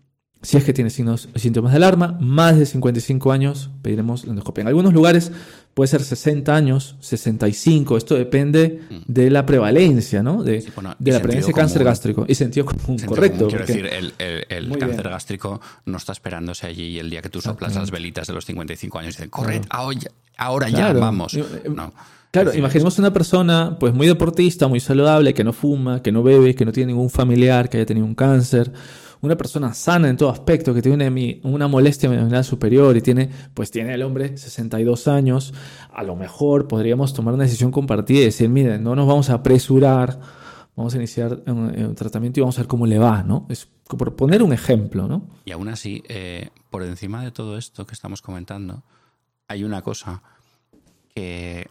[0.43, 4.63] si es que tiene signos, síntomas de alarma, más de 55 años pediremos la endoscopia.
[4.63, 5.31] En algunos lugares
[5.75, 8.97] puede ser 60 años, 65, esto depende mm.
[9.07, 10.43] de la prevalencia, ¿no?
[10.43, 10.61] De,
[10.99, 13.49] de la prevalencia de cáncer gástrico y sentido común, correcto.
[13.49, 17.75] quiero decir, el, cáncer gástrico no está esperándose allí y el día que tú soplas
[17.75, 19.63] las velitas de los 55 años y dicen, corre,
[20.37, 21.35] ahora, ya, vamos.
[21.35, 21.45] Eh,
[22.31, 26.55] claro, imaginemos una persona pues muy deportista, muy saludable, que no fuma, que no bebe,
[26.55, 28.73] que no tiene ningún familiar que haya tenido un cáncer
[29.23, 33.71] una persona sana en todo aspecto, que tiene una molestia abdominal superior y tiene, pues
[33.71, 35.55] tiene el hombre 62 años,
[35.93, 39.35] a lo mejor podríamos tomar una decisión compartida y decir, miren, no nos vamos a
[39.35, 40.19] apresurar,
[40.75, 43.47] vamos a iniciar un, tratamiento y vamos a ver cómo le va, ¿no?
[43.49, 45.29] Es por poner un ejemplo, ¿no?
[45.45, 48.83] Y aún así, eh, por encima de todo esto que estamos comentando,
[49.47, 50.21] hay una cosa
[51.15, 51.69] que,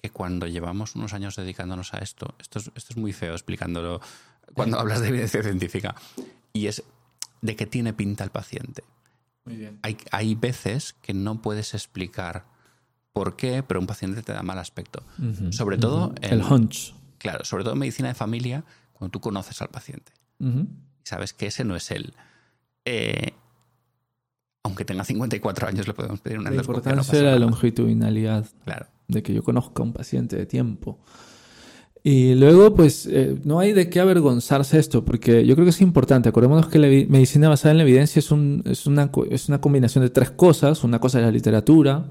[0.00, 4.00] que cuando llevamos unos años dedicándonos a esto, esto es, esto es muy feo explicándolo
[4.54, 5.94] cuando hablas de evidencia científica,
[6.52, 6.82] y es
[7.42, 8.84] de qué tiene pinta el paciente.
[9.44, 9.78] Muy bien.
[9.82, 12.44] Hay, hay, veces que no puedes explicar
[13.12, 15.02] por qué, pero un paciente te da mal aspecto.
[15.50, 16.14] Sobre todo...
[16.20, 16.94] el hunch.
[17.18, 20.12] Claro, sobre todo en medicina de familia, cuando tú conoces al paciente.
[20.38, 20.66] Y
[21.04, 22.14] sabes que ese no es él.
[22.84, 23.34] Eh,
[24.62, 28.46] aunque tenga 54 años, le podemos pedir una La importancia de la longitudinalidad.
[28.64, 28.86] Claro.
[29.08, 30.98] De que yo conozca a un paciente de tiempo.
[32.02, 35.82] Y luego, pues, eh, no hay de qué avergonzarse esto, porque yo creo que es
[35.82, 36.30] importante.
[36.30, 40.02] Acordémonos que la medicina basada en la evidencia es, un, es, una, es una combinación
[40.02, 40.82] de tres cosas.
[40.82, 42.06] Una cosa es la literatura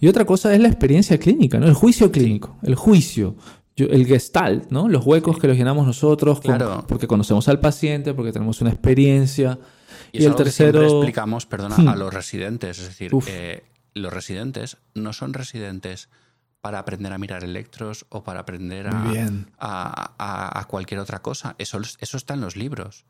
[0.00, 1.66] y otra cosa es la experiencia clínica, ¿no?
[1.66, 3.36] El juicio clínico, el juicio.
[3.76, 4.88] el gestalt, ¿no?
[4.88, 6.84] Los huecos que los llenamos nosotros claro.
[6.86, 9.58] porque conocemos al paciente, porque tenemos una experiencia.
[10.12, 10.82] Y, el tercero.
[10.82, 11.98] explicamos, perdona, a hmm.
[11.98, 12.78] los residentes.
[12.78, 13.62] Es decir, eh,
[13.94, 16.08] los residentes no son residentes
[16.60, 20.12] para aprender a mirar electros o para aprender a,
[20.58, 21.54] a, cualquier otra cosa.
[21.58, 23.04] Eso, eso está en los libros.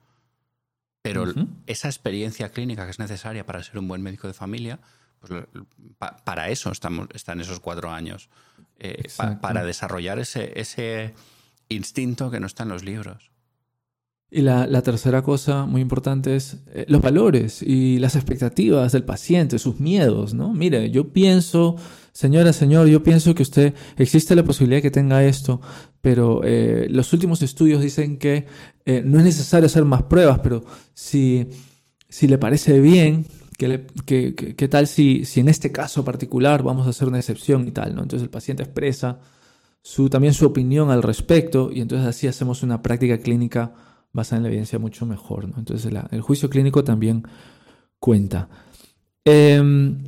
[1.02, 1.24] Pero
[1.66, 4.78] esa experiencia clínica que es necesaria para ser un buen médico de familia,
[5.20, 5.44] pues
[6.24, 8.28] para eso estamos, están esos cuatro años.
[8.78, 9.02] Eh,
[9.40, 11.14] para desarrollar ese, ese
[11.68, 13.30] instinto que no está en los libros.
[14.30, 19.58] Y la, tercera cosa muy importante es eh, los valores y las expectativas del paciente,
[19.58, 20.52] sus miedos, ¿no?
[20.52, 21.76] Mire, yo pienso,
[22.12, 25.60] señora, señor, yo pienso que usted, existe la posibilidad que tenga esto,
[26.00, 28.46] pero eh, los últimos estudios dicen que
[28.84, 31.48] eh, no es necesario hacer más pruebas, pero si,
[32.08, 37.08] si le parece bien, ¿qué tal si, si en este caso particular vamos a hacer
[37.08, 38.02] una excepción y tal, ¿no?
[38.02, 39.20] Entonces el paciente expresa
[39.82, 43.72] su, también su opinión al respecto y entonces así hacemos una práctica clínica
[44.12, 45.48] basada en la evidencia mucho mejor.
[45.48, 45.58] ¿no?
[45.58, 47.24] Entonces el juicio clínico también
[47.98, 48.48] cuenta.
[49.24, 49.98] Em,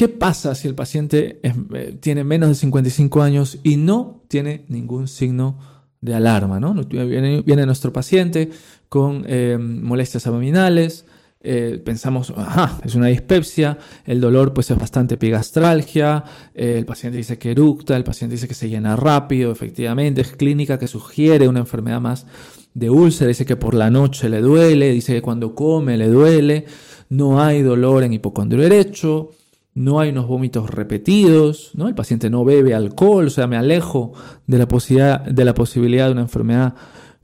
[0.00, 5.08] ¿Qué pasa si el paciente eh, tiene menos de 55 años y no tiene ningún
[5.08, 5.58] signo
[6.00, 6.58] de alarma?
[6.88, 8.48] Viene, nuestro paciente
[8.88, 11.04] con em, molestias abdominales,
[11.42, 17.18] eh, pensamos, ajá, es una dispepsia, el dolor pues es bastante epigastralgia, eh, el paciente
[17.18, 21.46] dice que eructa, el paciente dice que se llena rápido, efectivamente, es clínica que sugiere
[21.46, 22.26] una enfermedad más
[22.72, 26.64] de úlcera, dice que por la noche le duele, dice que cuando come le duele,
[27.10, 29.32] no hay dolor en hipocondrio derecho,
[29.80, 31.88] no hay unos vómitos repetidos, ¿no?
[31.88, 34.12] El paciente no bebe alcohol, o sea, me alejo
[34.46, 36.74] de la posibilidad de, la posibilidad de una enfermedad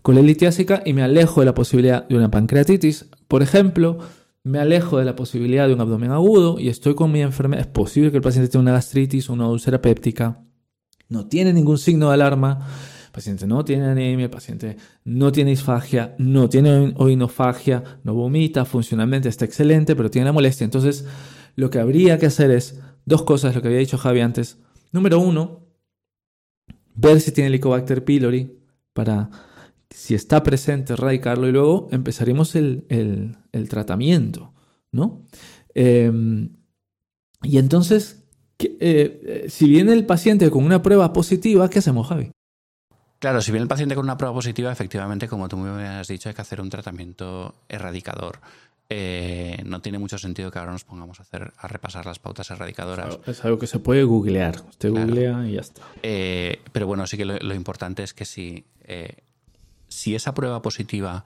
[0.01, 3.99] colelitiásica y me alejo de la posibilidad de una pancreatitis, por ejemplo,
[4.43, 7.63] me alejo de la posibilidad de un abdomen agudo y estoy con mi enfermedad.
[7.63, 10.41] Es posible que el paciente tenga una gastritis o una úlcera péptica.
[11.09, 12.67] No tiene ningún signo de alarma
[13.17, 19.31] paciente no tiene anemia, el paciente no tiene disfagia, no tiene oinofagia, no vomita, funcionalmente
[19.31, 20.67] está excelente, pero tiene la molestia.
[20.67, 21.07] Entonces,
[21.57, 24.59] lo que habría que hacer es dos cosas, lo que había dicho Javi antes.
[24.93, 25.67] Número uno,
[26.95, 28.59] ver si tiene Helicobacter pylori
[28.93, 29.31] para,
[29.91, 33.37] si está presente, erradicarlo y luego empezaríamos el,
[33.69, 34.53] tratamiento,
[34.93, 35.27] ¿no?
[35.75, 36.51] Em,
[37.43, 38.25] y entonces,
[38.59, 42.31] eh, eh, si viene el paciente con una prueba positiva, ¿qué hacemos, Javi?
[43.19, 46.29] Claro, si viene el paciente con una prueba positiva, efectivamente, como tú me has dicho,
[46.29, 48.41] hay que hacer un tratamiento erradicador.
[48.89, 52.51] Eh, no tiene mucho sentido que ahora nos pongamos a hacer a repasar las pautas
[52.51, 53.19] erradicadoras.
[53.27, 54.63] Es algo que se puede googlear.
[54.69, 55.83] Usted googlea y ya está.
[56.03, 59.17] Eh, pero bueno, sí que lo, importante es que si, eh,
[59.89, 61.25] si esa prueba positiva,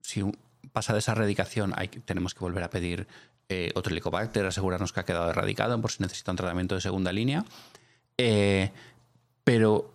[0.00, 0.24] si
[0.72, 3.06] pasa de esa erradicación, hay, tenemos que volver a pedir
[3.76, 7.44] otro helicobacter, asegurarnos que ha quedado erradicado por si necesita un tratamiento de segunda línea.
[9.44, 9.93] Pero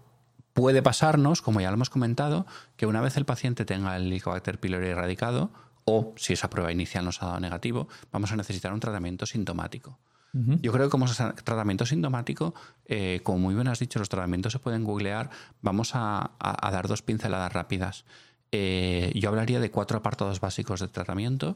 [0.54, 2.46] puede pasarnos, como ya lo hemos comentado,
[2.78, 5.52] que una vez el paciente tenga el Helicobacter pylori erradicado,
[5.86, 9.98] o si esa prueba inicial nos ha dado negativo, vamos a necesitar un tratamiento sintomático.
[10.32, 11.08] Yo creo que como
[11.44, 12.54] tratamiento sintomático,
[12.86, 15.32] eh, como muy bien has dicho, los tratamientos se pueden googlear.
[15.64, 18.06] Vamos a, dar dos pinceladas rápidas.
[18.52, 21.56] Eh, yo hablaría de cuatro apartados básicos de tratamiento,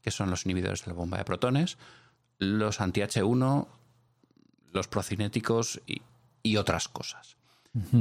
[0.00, 1.76] que son los inhibidores de la bomba de protones,
[2.38, 3.66] los anti-H1,
[4.72, 6.00] los procinéticos y,
[6.42, 7.36] y otras cosas.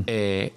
[0.07, 0.53] Eh,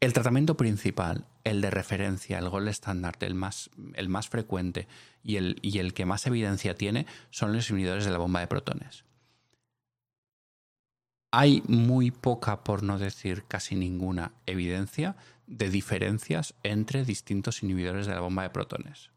[0.00, 4.86] el tratamiento principal, el de referencia, el gol estándar, el más, el más frecuente
[5.22, 8.46] y el, y el que más evidencia tiene son los inhibidores de la bomba de
[8.46, 9.04] protones.
[11.30, 18.14] Hay muy poca, por no decir casi ninguna, evidencia de diferencias entre distintos inhibidores de
[18.14, 19.10] la bomba de protones,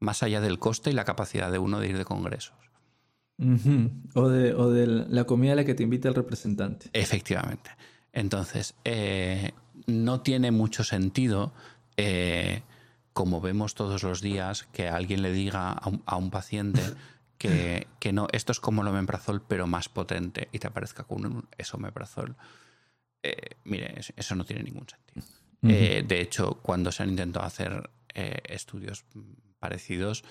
[0.00, 2.56] más allá del coste y la capacidad de uno de ir de congresos.
[4.14, 6.90] o, de, o de la comida a la que te invita el representante.
[6.92, 7.70] Efectivamente.
[8.18, 9.52] Entonces, eh,
[9.86, 11.52] no tiene mucho sentido,
[11.96, 12.62] eh,
[13.12, 16.82] como vemos todos los días, que alguien le diga a un, paciente
[17.38, 21.48] que, no, esto es como el omeprazol, pero más potente, y te aparezca con un
[21.58, 22.34] esomeprazol.
[23.22, 25.24] Eh, mire, eso no tiene ningún sentido.
[25.62, 29.04] de hecho, cuando se han intentado hacer estudios
[29.60, 30.24] parecidos,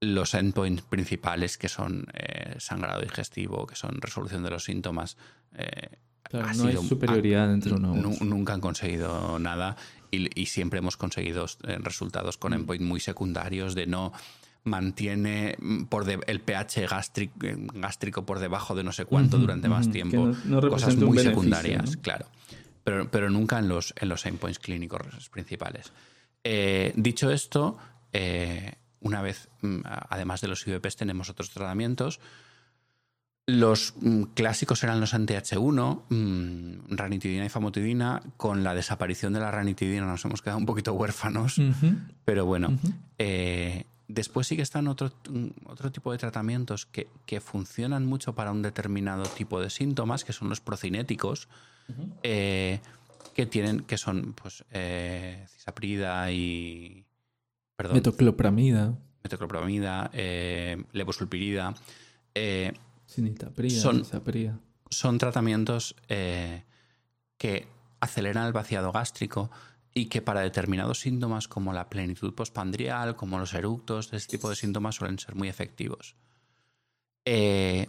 [0.00, 2.06] los endpoints principales, que son
[2.58, 5.16] sangrado digestivo, que son resolución de los síntomas,
[6.32, 7.94] no hay superioridad entre uno.
[8.20, 9.76] Nunca han conseguido nada
[10.10, 14.12] y, siempre hemos conseguido eh, resultados con endpoint muy secundarios de no
[14.64, 17.34] mantiene mm, por el pH gástrico,
[17.74, 20.32] gástrico, por debajo de no sé cuánto durante más tiempo.
[20.68, 22.26] cosas muy secundarias, claro.
[22.84, 25.92] Pero, pero, nunca en los, en los endpoints clínicos principales.
[26.42, 27.76] Eh, dicho esto,
[28.12, 32.20] eh, una vez, mm, además de los IVPs, tenemos otros tratamientos.
[33.48, 38.20] Los mm, clásicos eran los anti-H1, mm, ranitidina y famotidina.
[38.36, 41.58] Con la desaparición de la ranitidina nos hemos quedado un poquito huérfanos,
[42.26, 42.78] pero bueno.
[43.16, 45.14] Eh, después sí que están otro,
[45.64, 50.50] otro tipo de tratamientos que, funcionan mucho para un determinado tipo de síntomas, que son
[50.50, 51.48] los procinéticos,
[52.22, 52.80] eh,
[53.32, 57.06] que tienen, que son pues eh, cisaprida y
[57.76, 60.10] perdón, metoclopramida, metoclopramida,
[60.92, 61.72] levosulpirida.
[63.70, 64.04] Son,
[64.90, 66.64] son tratamientos eh,
[67.36, 67.66] que
[68.00, 69.50] aceleran el vaciado gástrico
[69.94, 74.56] y que para determinados síntomas como la plenitud postpandrial, como los eructos, este tipo de
[74.56, 76.14] síntomas suelen ser muy efectivos.
[77.24, 77.88] Eh,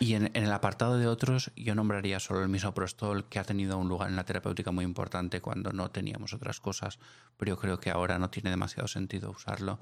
[0.00, 3.88] y en, el apartado de otros, yo nombraría solo el misoprostol, que ha tenido un
[3.88, 6.98] lugar en la terapéutica muy importante cuando no teníamos otras cosas,
[7.36, 9.78] pero yo creo que ahora no tiene demasiado sentido usarlo.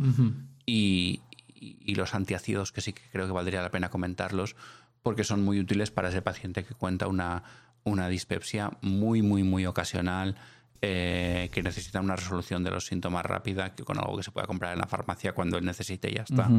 [0.64, 1.20] y,
[1.58, 4.56] y, los antiácidos, que sí que creo que valdría la pena comentarlos,
[5.02, 7.42] porque son muy útiles para ese paciente que cuenta una,
[7.84, 10.36] una dispepsia muy, muy, muy ocasional,
[10.82, 14.46] eh, que necesita una resolución de los síntomas rápida, que con algo que se pueda
[14.46, 16.50] comprar en la farmacia cuando él necesite y ya está.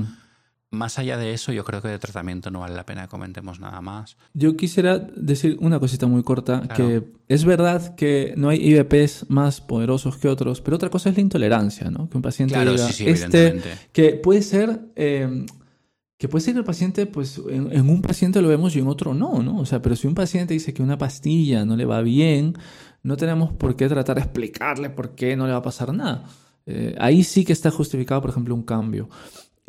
[0.69, 3.61] Más allá de eso, yo creo que de tratamiento no vale la pena que comentemos
[3.61, 4.17] nada más.
[4.33, 9.61] Yo quisiera decir una cosita muy corta, que es verdad que no hay IVPs más
[9.61, 12.09] poderosos que otros, pero otra cosa es la intolerancia, ¿no?
[12.09, 13.61] Que un paciente diga, este,
[13.93, 14.91] que puede ser...
[14.95, 15.45] Em,
[16.17, 19.13] que puede ser que el paciente, pues en, un paciente lo vemos y en otro
[19.13, 19.59] no, ¿no?
[19.59, 22.57] O sea, pero si un paciente dice que una pastilla no le va bien,
[23.03, 26.25] no tenemos por qué tratar de explicarle por qué no le va a pasar nada.
[26.65, 29.09] Eh, ahí sí que está justificado, por ejemplo, un cambio.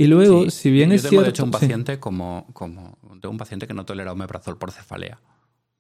[0.01, 1.25] Y luego, si bien es tengo, cierto...
[1.25, 2.97] de hecho, un paciente como, como...
[3.21, 5.21] Tengo un paciente que no tolera omeprazol por cefalea.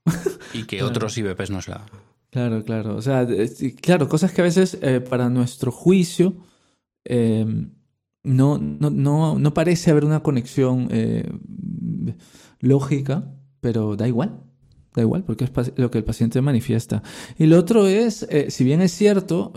[0.52, 1.86] y que otros IBPs no se la
[2.30, 2.96] Claro, claro.
[2.96, 3.26] O sea,
[3.80, 6.36] claro, cosas que a veces eh, para nuestro juicio
[7.04, 7.70] em,
[8.24, 11.30] no, no, no, parece haber una conexión eh,
[12.58, 14.42] lógica, pero da igual.
[14.94, 17.04] Da igual, porque es lo que el paciente manifiesta.
[17.38, 19.52] Y lo otro es, eh, si bien es cierto,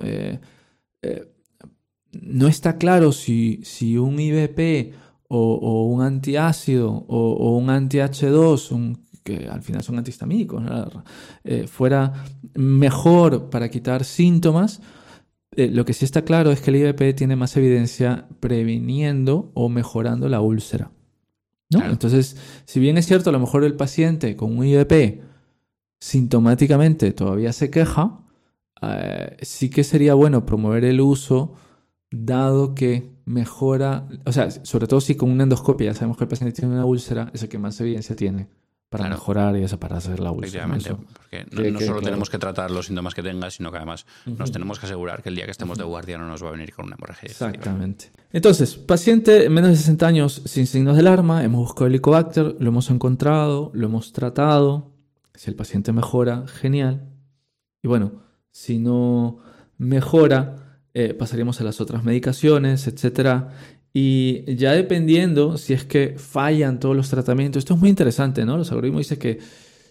[2.11, 4.93] no está claro si, si un IBP
[5.27, 10.63] o, un antiácido o, un anti-H2, que al final son antihistamínicos,
[11.43, 12.13] eh, fuera
[12.55, 14.81] mejor para quitar síntomas,
[15.55, 19.69] eh, lo que sí está claro es que el IBP tiene más evidencia previniendo o
[19.69, 20.91] mejorando la úlcera.
[21.69, 25.21] Entonces, si bien es cierto, a lo mejor el paciente con un IBP
[25.99, 28.19] sintomáticamente todavía se queja,
[28.81, 31.53] eh, sí que sería bueno promover el uso
[32.11, 36.27] dado que mejora, o sea, sobre todo si con una endoscopia ya sabemos que el
[36.27, 38.47] paciente tiene una úlcera, es el que más evidencia tiene
[38.91, 40.67] para mejorar y eso, para hacer la úlcera.
[40.67, 44.79] porque no, solo tenemos que tratar los síntomas que tenga, sino que además nos tenemos
[44.79, 46.87] que asegurar que el día que estemos de guardia no nos va a venir con
[46.87, 47.27] una hemorragia.
[47.27, 48.11] Exactamente.
[48.33, 52.67] Entonces, paciente menos de 60 años sin signos de alarma, hemos buscado el Helicobacter, lo
[52.67, 54.91] hemos encontrado, lo hemos tratado.
[55.35, 57.07] Si el paciente mejora, genial.
[57.81, 59.39] Y bueno, si no
[59.77, 60.60] mejora,
[60.93, 63.45] eh, pasaríamos a las otras medicaciones, etc.
[63.93, 68.57] Y ya dependiendo si es que fallan todos los tratamientos, esto es muy interesante, ¿no?
[68.57, 69.39] Los algoritmos dicen que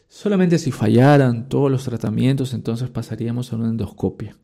[0.08, 4.36] solamente si fallaran todos los tratamientos, entonces pasaríamos a una endoscopia,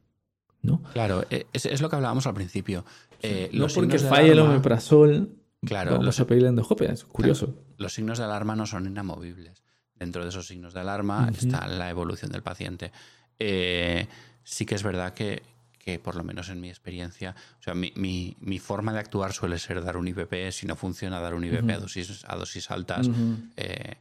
[0.63, 0.83] ¿no?
[0.93, 2.85] Claro, e, es, lo que hablábamos al principio.
[3.23, 5.31] Eh, no porque falle el omeprazol,
[5.65, 7.55] claro, vamos los, a pedir la endoscopia, es curioso.
[7.79, 9.63] los signos de alarma no son inamovibles.
[9.95, 12.93] Dentro de esos signos de alarma está la evolución del paciente.
[13.39, 14.07] Eh,
[14.45, 15.43] sí que es verdad que,
[15.87, 19.57] que por lo menos en mi experiencia, o sea, mi, mi, forma de actuar suele
[19.57, 23.09] ser dar un IVP, si no funciona, dar un IVP a, dosis, a dosis altas.
[23.57, 23.95] Eh,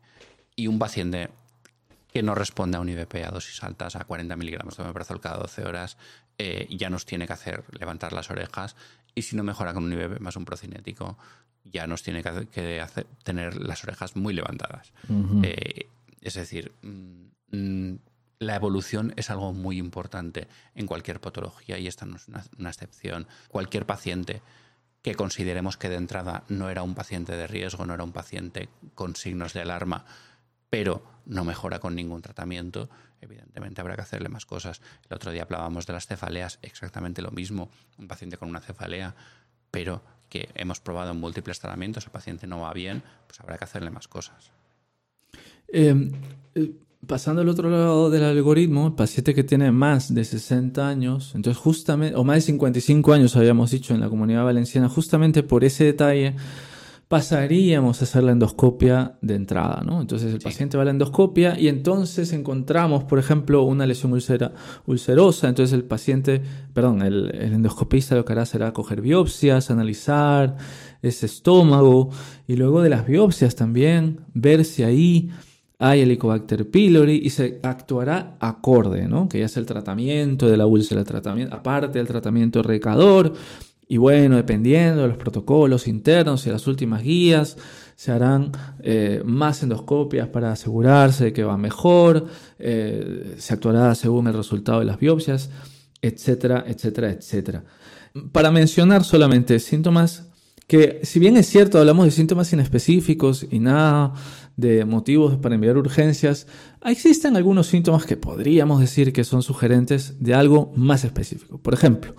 [0.56, 1.30] y un paciente
[2.12, 5.38] que no responde a un IVP a dosis altas, a 40 miligramos de omeprazol cada
[5.38, 5.98] 12 horas,
[6.40, 8.76] eh, ya nos tiene que hacer levantar las orejas.
[9.14, 11.20] Y si no mejora con un IVP más un procinético,
[11.66, 14.92] ya nos tiene que, hacer, tener las orejas muy levantadas.
[15.44, 15.88] Eh,
[16.20, 18.00] es decir, mm, mm,
[18.40, 23.28] la evolución es algo muy importante en cualquier patología y esta no es una, excepción.
[23.48, 24.42] Cualquier paciente
[25.02, 28.70] que consideremos que de entrada no era un paciente de riesgo, no era un paciente
[28.96, 30.06] con signos de alarma,
[30.70, 32.90] pero no mejora con ningún tratamiento,
[33.22, 34.82] evidentemente habrá que hacerle más cosas.
[35.10, 39.16] El otro día hablábamos de las cefaleas, exactamente lo mismo, un paciente con una cefalea,
[39.72, 43.64] pero que hemos probado en múltiples tratamientos, el paciente no va bien, pues habrá que
[43.64, 44.52] hacerle más cosas.
[45.68, 46.12] Em,
[46.56, 46.74] eh,
[47.08, 51.62] pasando al otro lado del algoritmo, el paciente que tiene más de 60 años, entonces
[51.62, 55.84] justamente, o más de 55 años habíamos dicho en la comunidad valenciana, justamente por ese
[55.86, 56.36] detalle,
[57.08, 60.02] pasaríamos a hacer la endoscopia de entrada, ¿no?
[60.02, 65.48] Entonces el paciente va a la endoscopia y entonces encontramos, por ejemplo, una lesión ulcerosa,
[65.48, 66.42] entonces el paciente,
[66.74, 70.58] perdón, el, el, endoscopista lo que hará será coger biopsias, analizar
[71.04, 72.10] ese estómago
[72.48, 75.30] y luego de las biopsias también ver si ahí
[75.80, 79.28] hay Helicobacter pylori y se actuará acorde, ¿no?
[79.28, 83.34] Que ya es el tratamiento de la úlcera, el tratamiento, aparte del tratamiento recador.
[83.88, 87.58] Y bueno, dependiendo de los protocolos internos y las últimas guías,
[87.96, 88.52] se harán
[88.82, 92.26] eh, más endoscopias para asegurarse de que va mejor,
[92.58, 95.50] eh, se actuará según el resultado de las biopsias,
[96.02, 97.64] etcétera, etcétera, etcétera.
[98.32, 100.30] Para mencionar solamente síntomas
[100.68, 104.14] que, si bien es cierto, hablamos de síntomas inespecíficos y nada
[104.58, 106.48] de motivos para enviar urgencias,
[106.86, 111.58] existen algunos síntomas que podríamos decir que son sugerentes de algo más específico.
[111.58, 112.16] Por ejemplo,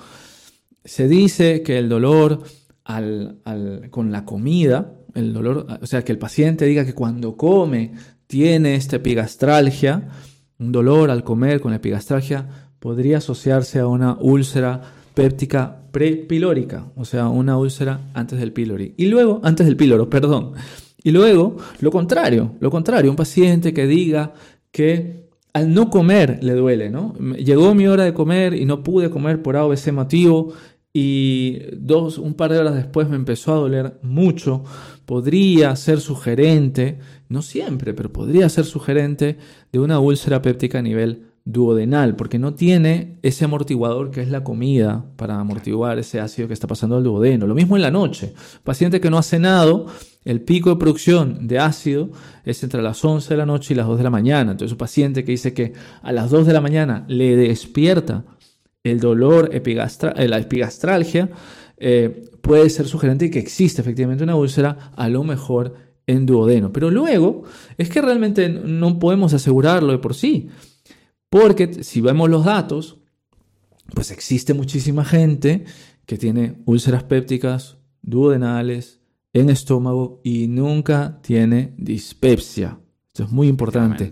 [0.85, 2.43] se dice que el dolor
[3.91, 7.95] con la comida, el dolor, o sea, que el paciente diga que cuando come
[8.27, 10.09] tiene esta epigastralgia,
[10.59, 14.81] un dolor al comer con epigastralgia, podría asociarse a una úlcera
[15.15, 18.95] péptica prepilórica, o sea, una úlcera antes del pílori.
[18.97, 20.53] Y luego, antes del píloro, perdón.
[21.07, 24.35] Y luego, lo contrario, lo contrario, un paciente que diga
[24.73, 27.15] que al no comer le duele, ¿no?
[27.37, 30.53] Llegó mi hora de comer y no pude comer por A o motivo
[30.93, 34.65] y dos, un par de horas después me empezó a doler mucho.
[35.05, 36.99] Podría ser sugerente,
[37.29, 39.39] no siempre, pero podría ser sugerente
[39.71, 44.43] de una úlcera péptica a nivel duodenal, porque no tiene ese amortiguador que es la
[44.43, 47.47] comida para amortiguar ese ácido que está pasando al duodeno.
[47.47, 48.35] Lo mismo en la noche.
[48.65, 49.87] Paciente que no ha cenado,
[50.27, 52.11] el pico de producción de ácido
[52.45, 54.51] es entre las 11 de la noche y las 2 de la mañana.
[54.51, 55.73] Entonces, un paciente que dice que
[56.03, 58.25] a las 2 de la mañana le despierta
[58.83, 61.31] el dolor, epigastra eh, la epigastralgia,
[61.77, 65.75] eh, puede ser sugerente que existe efectivamente una úlcera, a lo mejor
[66.09, 66.73] en duodeno.
[66.73, 67.45] Pero luego
[67.79, 70.49] es que realmente no podemos asegurarlo de por sí.
[71.31, 72.99] Porque si vemos los datos,
[73.95, 75.65] pues existe muchísima gente
[76.05, 79.06] que tiene úlceras pépticas duodenales
[79.37, 82.81] en estómago y nunca tiene dispepsia.
[83.09, 84.11] Esto es muy importante.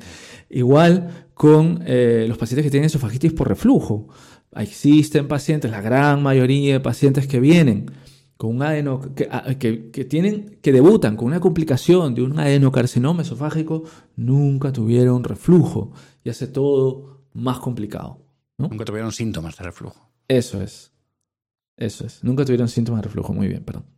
[0.51, 4.09] Igual con eh, los pacientes que tienen esofagitis por reflujo.
[4.55, 7.91] Existen pacientes, la gran mayoría de pacientes que vienen
[8.37, 12.39] con un adeno, que, ah, que, que, tienen, que debutan con una complicación de un
[12.39, 13.85] adenocarcinoma esofágico,
[14.17, 18.21] nunca tuvieron reflujo y hace todo más complicado.
[18.59, 20.11] Nunca tuvieron síntomas de reflujo.
[20.29, 20.93] Eso es.
[21.79, 22.23] Eso es.
[22.23, 23.33] Nunca tuvieron síntomas de reflujo.
[23.33, 23.94] Muy bien, perdón.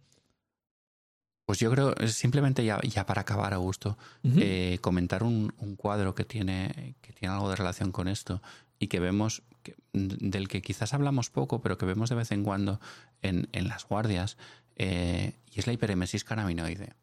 [1.46, 6.96] Pues yo creo, simplemente ya, ya para acabar, Augusto, eh, comentar un, cuadro que tiene,
[7.00, 8.42] que tiene algo de relación con esto
[8.80, 9.44] y que vemos,
[9.92, 12.80] del que quizás hablamos poco, pero que vemos de vez en cuando
[13.22, 14.36] en, las guardias,
[14.74, 16.94] eh, y es la hiperemesis canaminoide.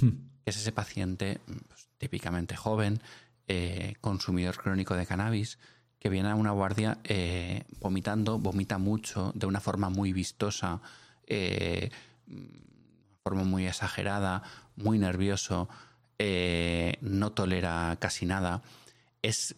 [0.00, 0.30] Hmm.
[0.46, 3.02] Es ese paciente pues, típicamente joven,
[3.48, 5.58] eh, consumidor crónico de cannabis,
[5.98, 10.80] que viene a una guardia eh, vomitando, vomita mucho, de una forma muy vistosa,
[11.26, 11.90] de
[13.22, 14.42] forma muy exagerada,
[14.76, 15.68] muy nervioso,
[16.18, 18.62] no tolera casi nada.
[19.22, 19.56] Es,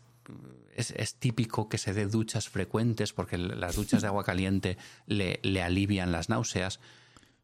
[0.77, 5.63] es, típico que se dé duchas frecuentes porque las duchas de agua caliente le, le
[5.63, 6.81] alivian las náuseas.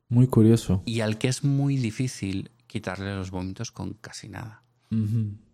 [0.09, 0.83] Muy curioso.
[0.87, 4.63] Y al que es muy difícil quitarle los vómitos con casi nada.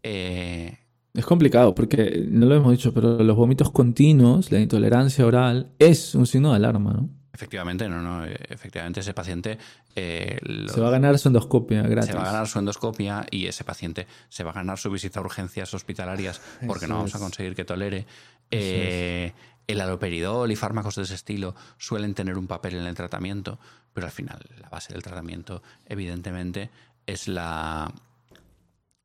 [0.02, 6.14] Es complicado porque, no lo hemos dicho, pero los vómitos continuos, la intolerancia oral, es
[6.14, 7.23] un signo de alarma, ¿no?
[7.34, 8.24] Efectivamente, no, no.
[8.24, 9.58] Efectivamente, ese paciente.
[9.96, 10.38] Eh,
[10.72, 12.12] se va a ganar su endoscopia gratis.
[12.12, 15.18] Se va a ganar su endoscopia y ese paciente se va a ganar su visita
[15.18, 18.06] a urgencias hospitalarias porque no vamos a conseguir que tolere.
[18.52, 19.32] Eh,
[19.66, 23.58] el aloperidol y fármacos de ese estilo suelen tener un papel en el tratamiento,
[23.92, 26.70] pero al final la base del tratamiento, evidentemente,
[27.04, 27.92] es la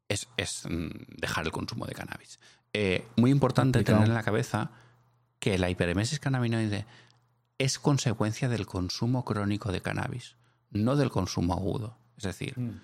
[0.07, 0.27] es,
[0.69, 2.39] mm, dejar el consumo de cannabis.
[2.73, 4.69] Eh, muy importante tener en la cabeza
[5.39, 6.85] que la hiperemesis cannabinoide
[7.59, 10.37] es consecuencia del consumo crónico de cannabis,
[10.71, 11.97] no del consumo agudo.
[12.17, 12.81] Es decir, mm.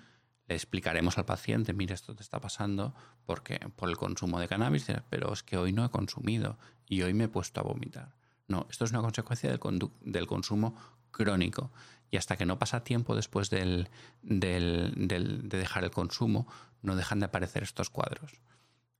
[0.48, 4.86] le explicaremos al paciente, mire, esto te está pasando porque por el consumo de cannabis,
[5.10, 8.14] pero es que hoy no he consumido y hoy me he puesto a vomitar.
[8.48, 10.76] No, esto es una consecuencia del, del consumo
[11.10, 11.72] crónico.
[12.10, 13.88] Y hasta que no pasa tiempo después del,
[14.22, 16.46] del, de dejar el consumo,
[16.82, 18.32] no dejan de aparecer estos cuadros.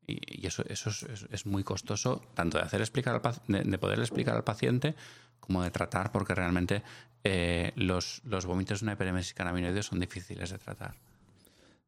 [0.09, 0.91] Y, eso, eso
[1.31, 4.95] es, muy costoso, tanto de hacer explicar de, poder explicar al paciente
[5.41, 6.82] como de tratar, porque realmente
[7.28, 10.95] eh, los, los vómitos de una hiperemesis cannabinoide son difíciles de tratar.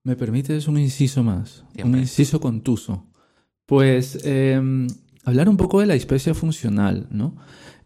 [0.02, 1.64] ¿Me permites un inciso más?
[1.84, 3.06] Un inciso contuso.
[3.64, 4.88] Pues em,
[5.24, 7.36] hablar un poco de la dispepsia funcional, ¿no?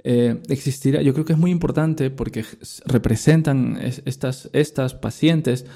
[0.04, 2.44] Eh, existirá, yo creo que es muy importante porque
[2.86, 5.66] representan estas, estas pacientes,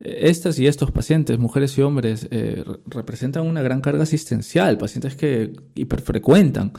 [0.00, 2.28] eh, estas y estos pacientes, mujeres y hombres,
[2.86, 6.72] representan una gran carga asistencial, pacientes que hiperfrecuentan.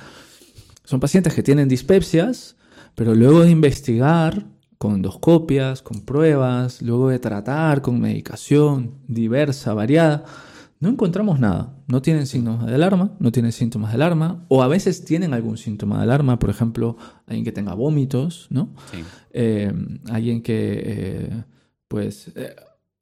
[0.84, 2.56] Son pacientes que tienen dispepsias,
[2.96, 4.46] pero luego de investigar
[4.78, 10.26] con endoscopias, con pruebas, luego de tratar con medicación diversa, variada,
[10.82, 11.74] no encontramos nada.
[11.88, 15.58] No tienen signos de alarma, no tienen síntomas de alarma, o a veces tienen algún
[15.58, 18.74] síntoma de alarma, por ejemplo, alguien que tenga vómitos, ¿no?
[19.32, 19.72] Eh,
[20.12, 21.44] alguien que, eh,
[21.88, 22.54] pues, eh,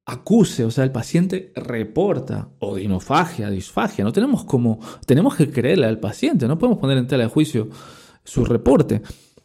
[0.06, 4.04] acuse, o sea, el paciente reporta odinofagia, disfagia.
[4.04, 7.70] No tenemos como, tenemos que creerle al paciente, no podemos poner en tela de juicio
[8.24, 9.02] su reporte.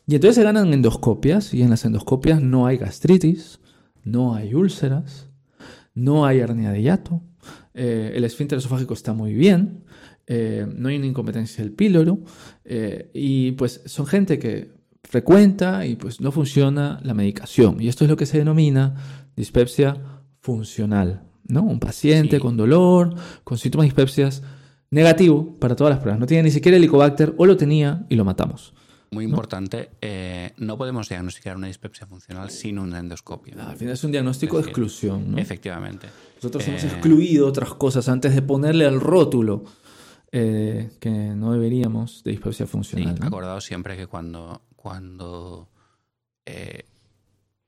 [0.07, 3.61] Y entonces se ganan endoscopias y en las endoscopias no hay gastritis,
[4.05, 5.29] no hay úlceras,
[5.95, 7.23] no hay hernia de hiato,
[7.75, 9.85] eh, el esfínter esofágico está muy bien,
[10.27, 12.21] eh, no hay una incompetencia del píloro
[12.65, 14.73] eh, y pues son gente que
[15.05, 17.81] frecuenta y pues no funciona la medicación.
[17.81, 18.95] Y esto es lo que se denomina
[19.37, 20.16] dispepsia
[20.47, 21.63] funcional, ¿no?
[21.63, 24.45] Un paciente con dolor, con síntomas de dispepsias
[24.91, 26.21] negativo para todas las pruebas.
[26.21, 28.73] No tiene ni siquiera helicobacter o lo tenía y lo matamos.
[29.11, 33.55] Muy importante, eh, no podemos diagnosticar una dispepsia funcional sin una endoscopia.
[33.55, 35.33] al final es un diagnóstico de exclusión.
[35.33, 35.39] ¿no?
[35.39, 36.07] Efectivamente.
[36.37, 39.65] Nosotros hemos eh, excluido otras cosas antes de ponerle al rótulo
[40.31, 43.17] eh, que no deberíamos de dispepsia funcional.
[43.19, 45.69] Sí, acordado siempre que cuando, cuando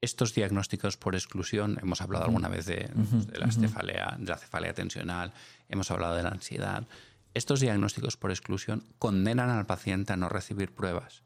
[0.01, 4.72] estos diagnósticos por exclusión, hemos hablado alguna vez de, de la cefalea, de la cefalea
[4.72, 5.32] tensional,
[5.68, 6.86] hemos hablado de la ansiedad.
[7.34, 11.22] Estos diagnósticos por exclusión condenan al paciente a no recibir pruebas.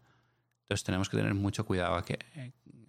[0.62, 2.04] Entonces tenemos que tener mucho cuidado a,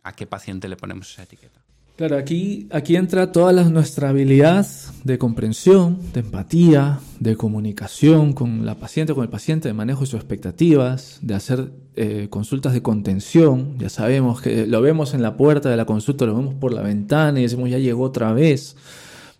[0.03, 1.62] a qué paciente le ponemos esa etiqueta.
[1.95, 4.65] Claro, aquí, aquí entra toda nuestra habilidad
[5.03, 10.07] de comprensión, de empatía, de comunicación con la paciente, con el paciente, de manejo de
[10.07, 13.77] sus expectativas, de hacer eh, consultas de contención.
[13.77, 16.81] Ya sabemos que lo vemos en la puerta de la consulta, lo vemos por la
[16.81, 18.75] ventana y decimos, ya llegó otra vez,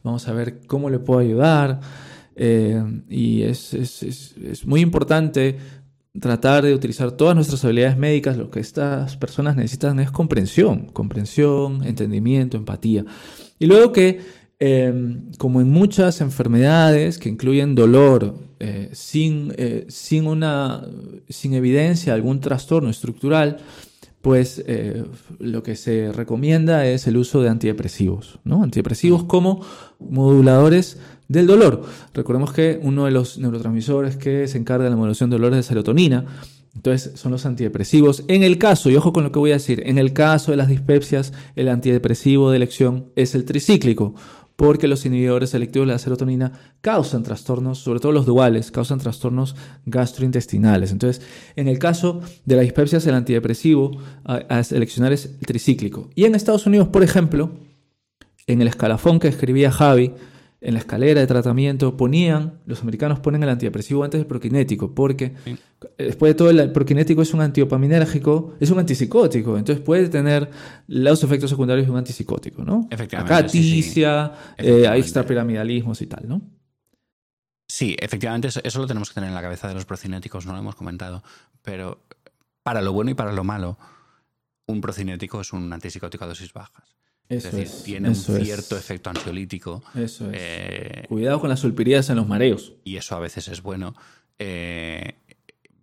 [0.03, 1.79] vamos a ver cómo le puedo ayudar.
[2.35, 5.57] Eh, y es, es, es muy importante
[6.19, 11.83] tratar de utilizar todas nuestras habilidades médicas, lo que estas personas necesitan es comprensión, comprensión,
[11.83, 13.03] entendimiento, empatía.
[13.57, 14.19] Y luego que,
[14.59, 20.87] em, como en muchas enfermedades que incluyen dolor eh, sin, eh, sin, una,
[21.29, 23.57] sin evidencia de algún trastorno estructural,
[24.21, 25.03] pues eh,
[25.39, 28.63] lo que se recomienda es el uso de antidepresivos, ¿no?
[28.63, 29.65] Antidepresivos como
[29.99, 30.97] moduladores
[31.27, 31.83] del dolor.
[32.13, 35.65] Recordemos que uno de los neurotransmisores que se encarga de la modulación del dolor es
[35.65, 36.25] la serotonina.
[36.75, 38.23] Entonces son los antidepresivos.
[38.27, 40.57] En el caso, y ojo con lo que voy a decir, en el caso de
[40.57, 44.15] las dispepsias, el antidepresivo de elección es el tricíclico,
[44.55, 46.51] porque los inhibidores selectivos de la serotonina
[46.81, 49.55] causan trastornos, sobre todo los duales, causan trastornos
[49.85, 50.91] gastrointestinales.
[50.91, 53.91] Entonces, en el caso de las dispepsias, el antidepresivo
[54.23, 56.09] a, seleccionar es el tricíclico.
[56.15, 57.51] Y en Estados Unidos, por ejemplo,
[58.45, 60.13] en el escalafón que escribía Javi,
[60.63, 65.33] en la escalera de tratamiento ponían, los americanos ponen el antidepresivo antes del proquinético, porque
[65.97, 70.49] después de todo el proquinético es un antiopaminérgico, es un antipsicótico, entonces puede tener
[70.87, 72.87] los efectos secundarios de un antipsicótico, ¿no?
[72.89, 73.33] Efectivamente.
[73.33, 76.41] Acaticia, eh, extrapiramidalismos y tal, ¿no?
[77.67, 80.59] Sí, efectivamente, eso, lo tenemos que tener en la cabeza de los procinéticos, no lo
[80.59, 81.23] hemos comentado,
[81.61, 82.05] pero
[82.63, 83.77] para lo bueno y para lo malo,
[84.67, 86.95] un procinético es un antipsicótico a dosis bajas
[87.29, 89.83] es decir, tiene un cierto efecto ansiolítico.
[89.95, 90.37] Eso es.
[90.39, 92.73] Eh, Cuidado con las sulpirías en los mareos.
[92.83, 93.95] Y eso a veces es bueno
[94.39, 95.15] eh,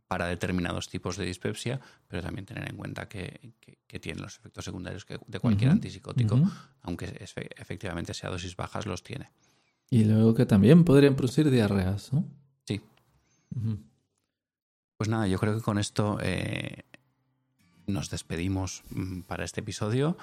[0.06, 3.52] para determinados tipos de dispepsia, pero también tener en cuenta que,
[4.00, 6.40] tiene los efectos secundarios de cualquier antipsicótico,
[6.82, 7.06] aunque
[7.56, 9.30] efectivamente sea dosis bajas, los tiene.
[9.88, 12.24] Y luego que también podrían producir diarreas, ¿no?
[12.64, 12.80] Sí.
[14.96, 16.84] Pues nada, yo creo que con esto eh,
[17.86, 20.16] nos despedimos mm, para este episodio.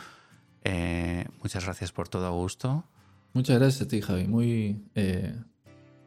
[0.64, 2.86] Eh, muchas gracias por todo, Augusto.
[3.34, 4.28] Muchas gracias a ti, Javi.
[4.28, 5.36] Muy, eh,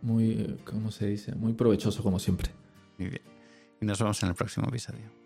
[0.02, 1.34] muy, ¿cómo se dice?
[1.34, 2.50] Muy provechoso como siempre.
[2.98, 3.22] Muy bien.
[3.80, 5.19] Y nos vemos en el próximo episodio.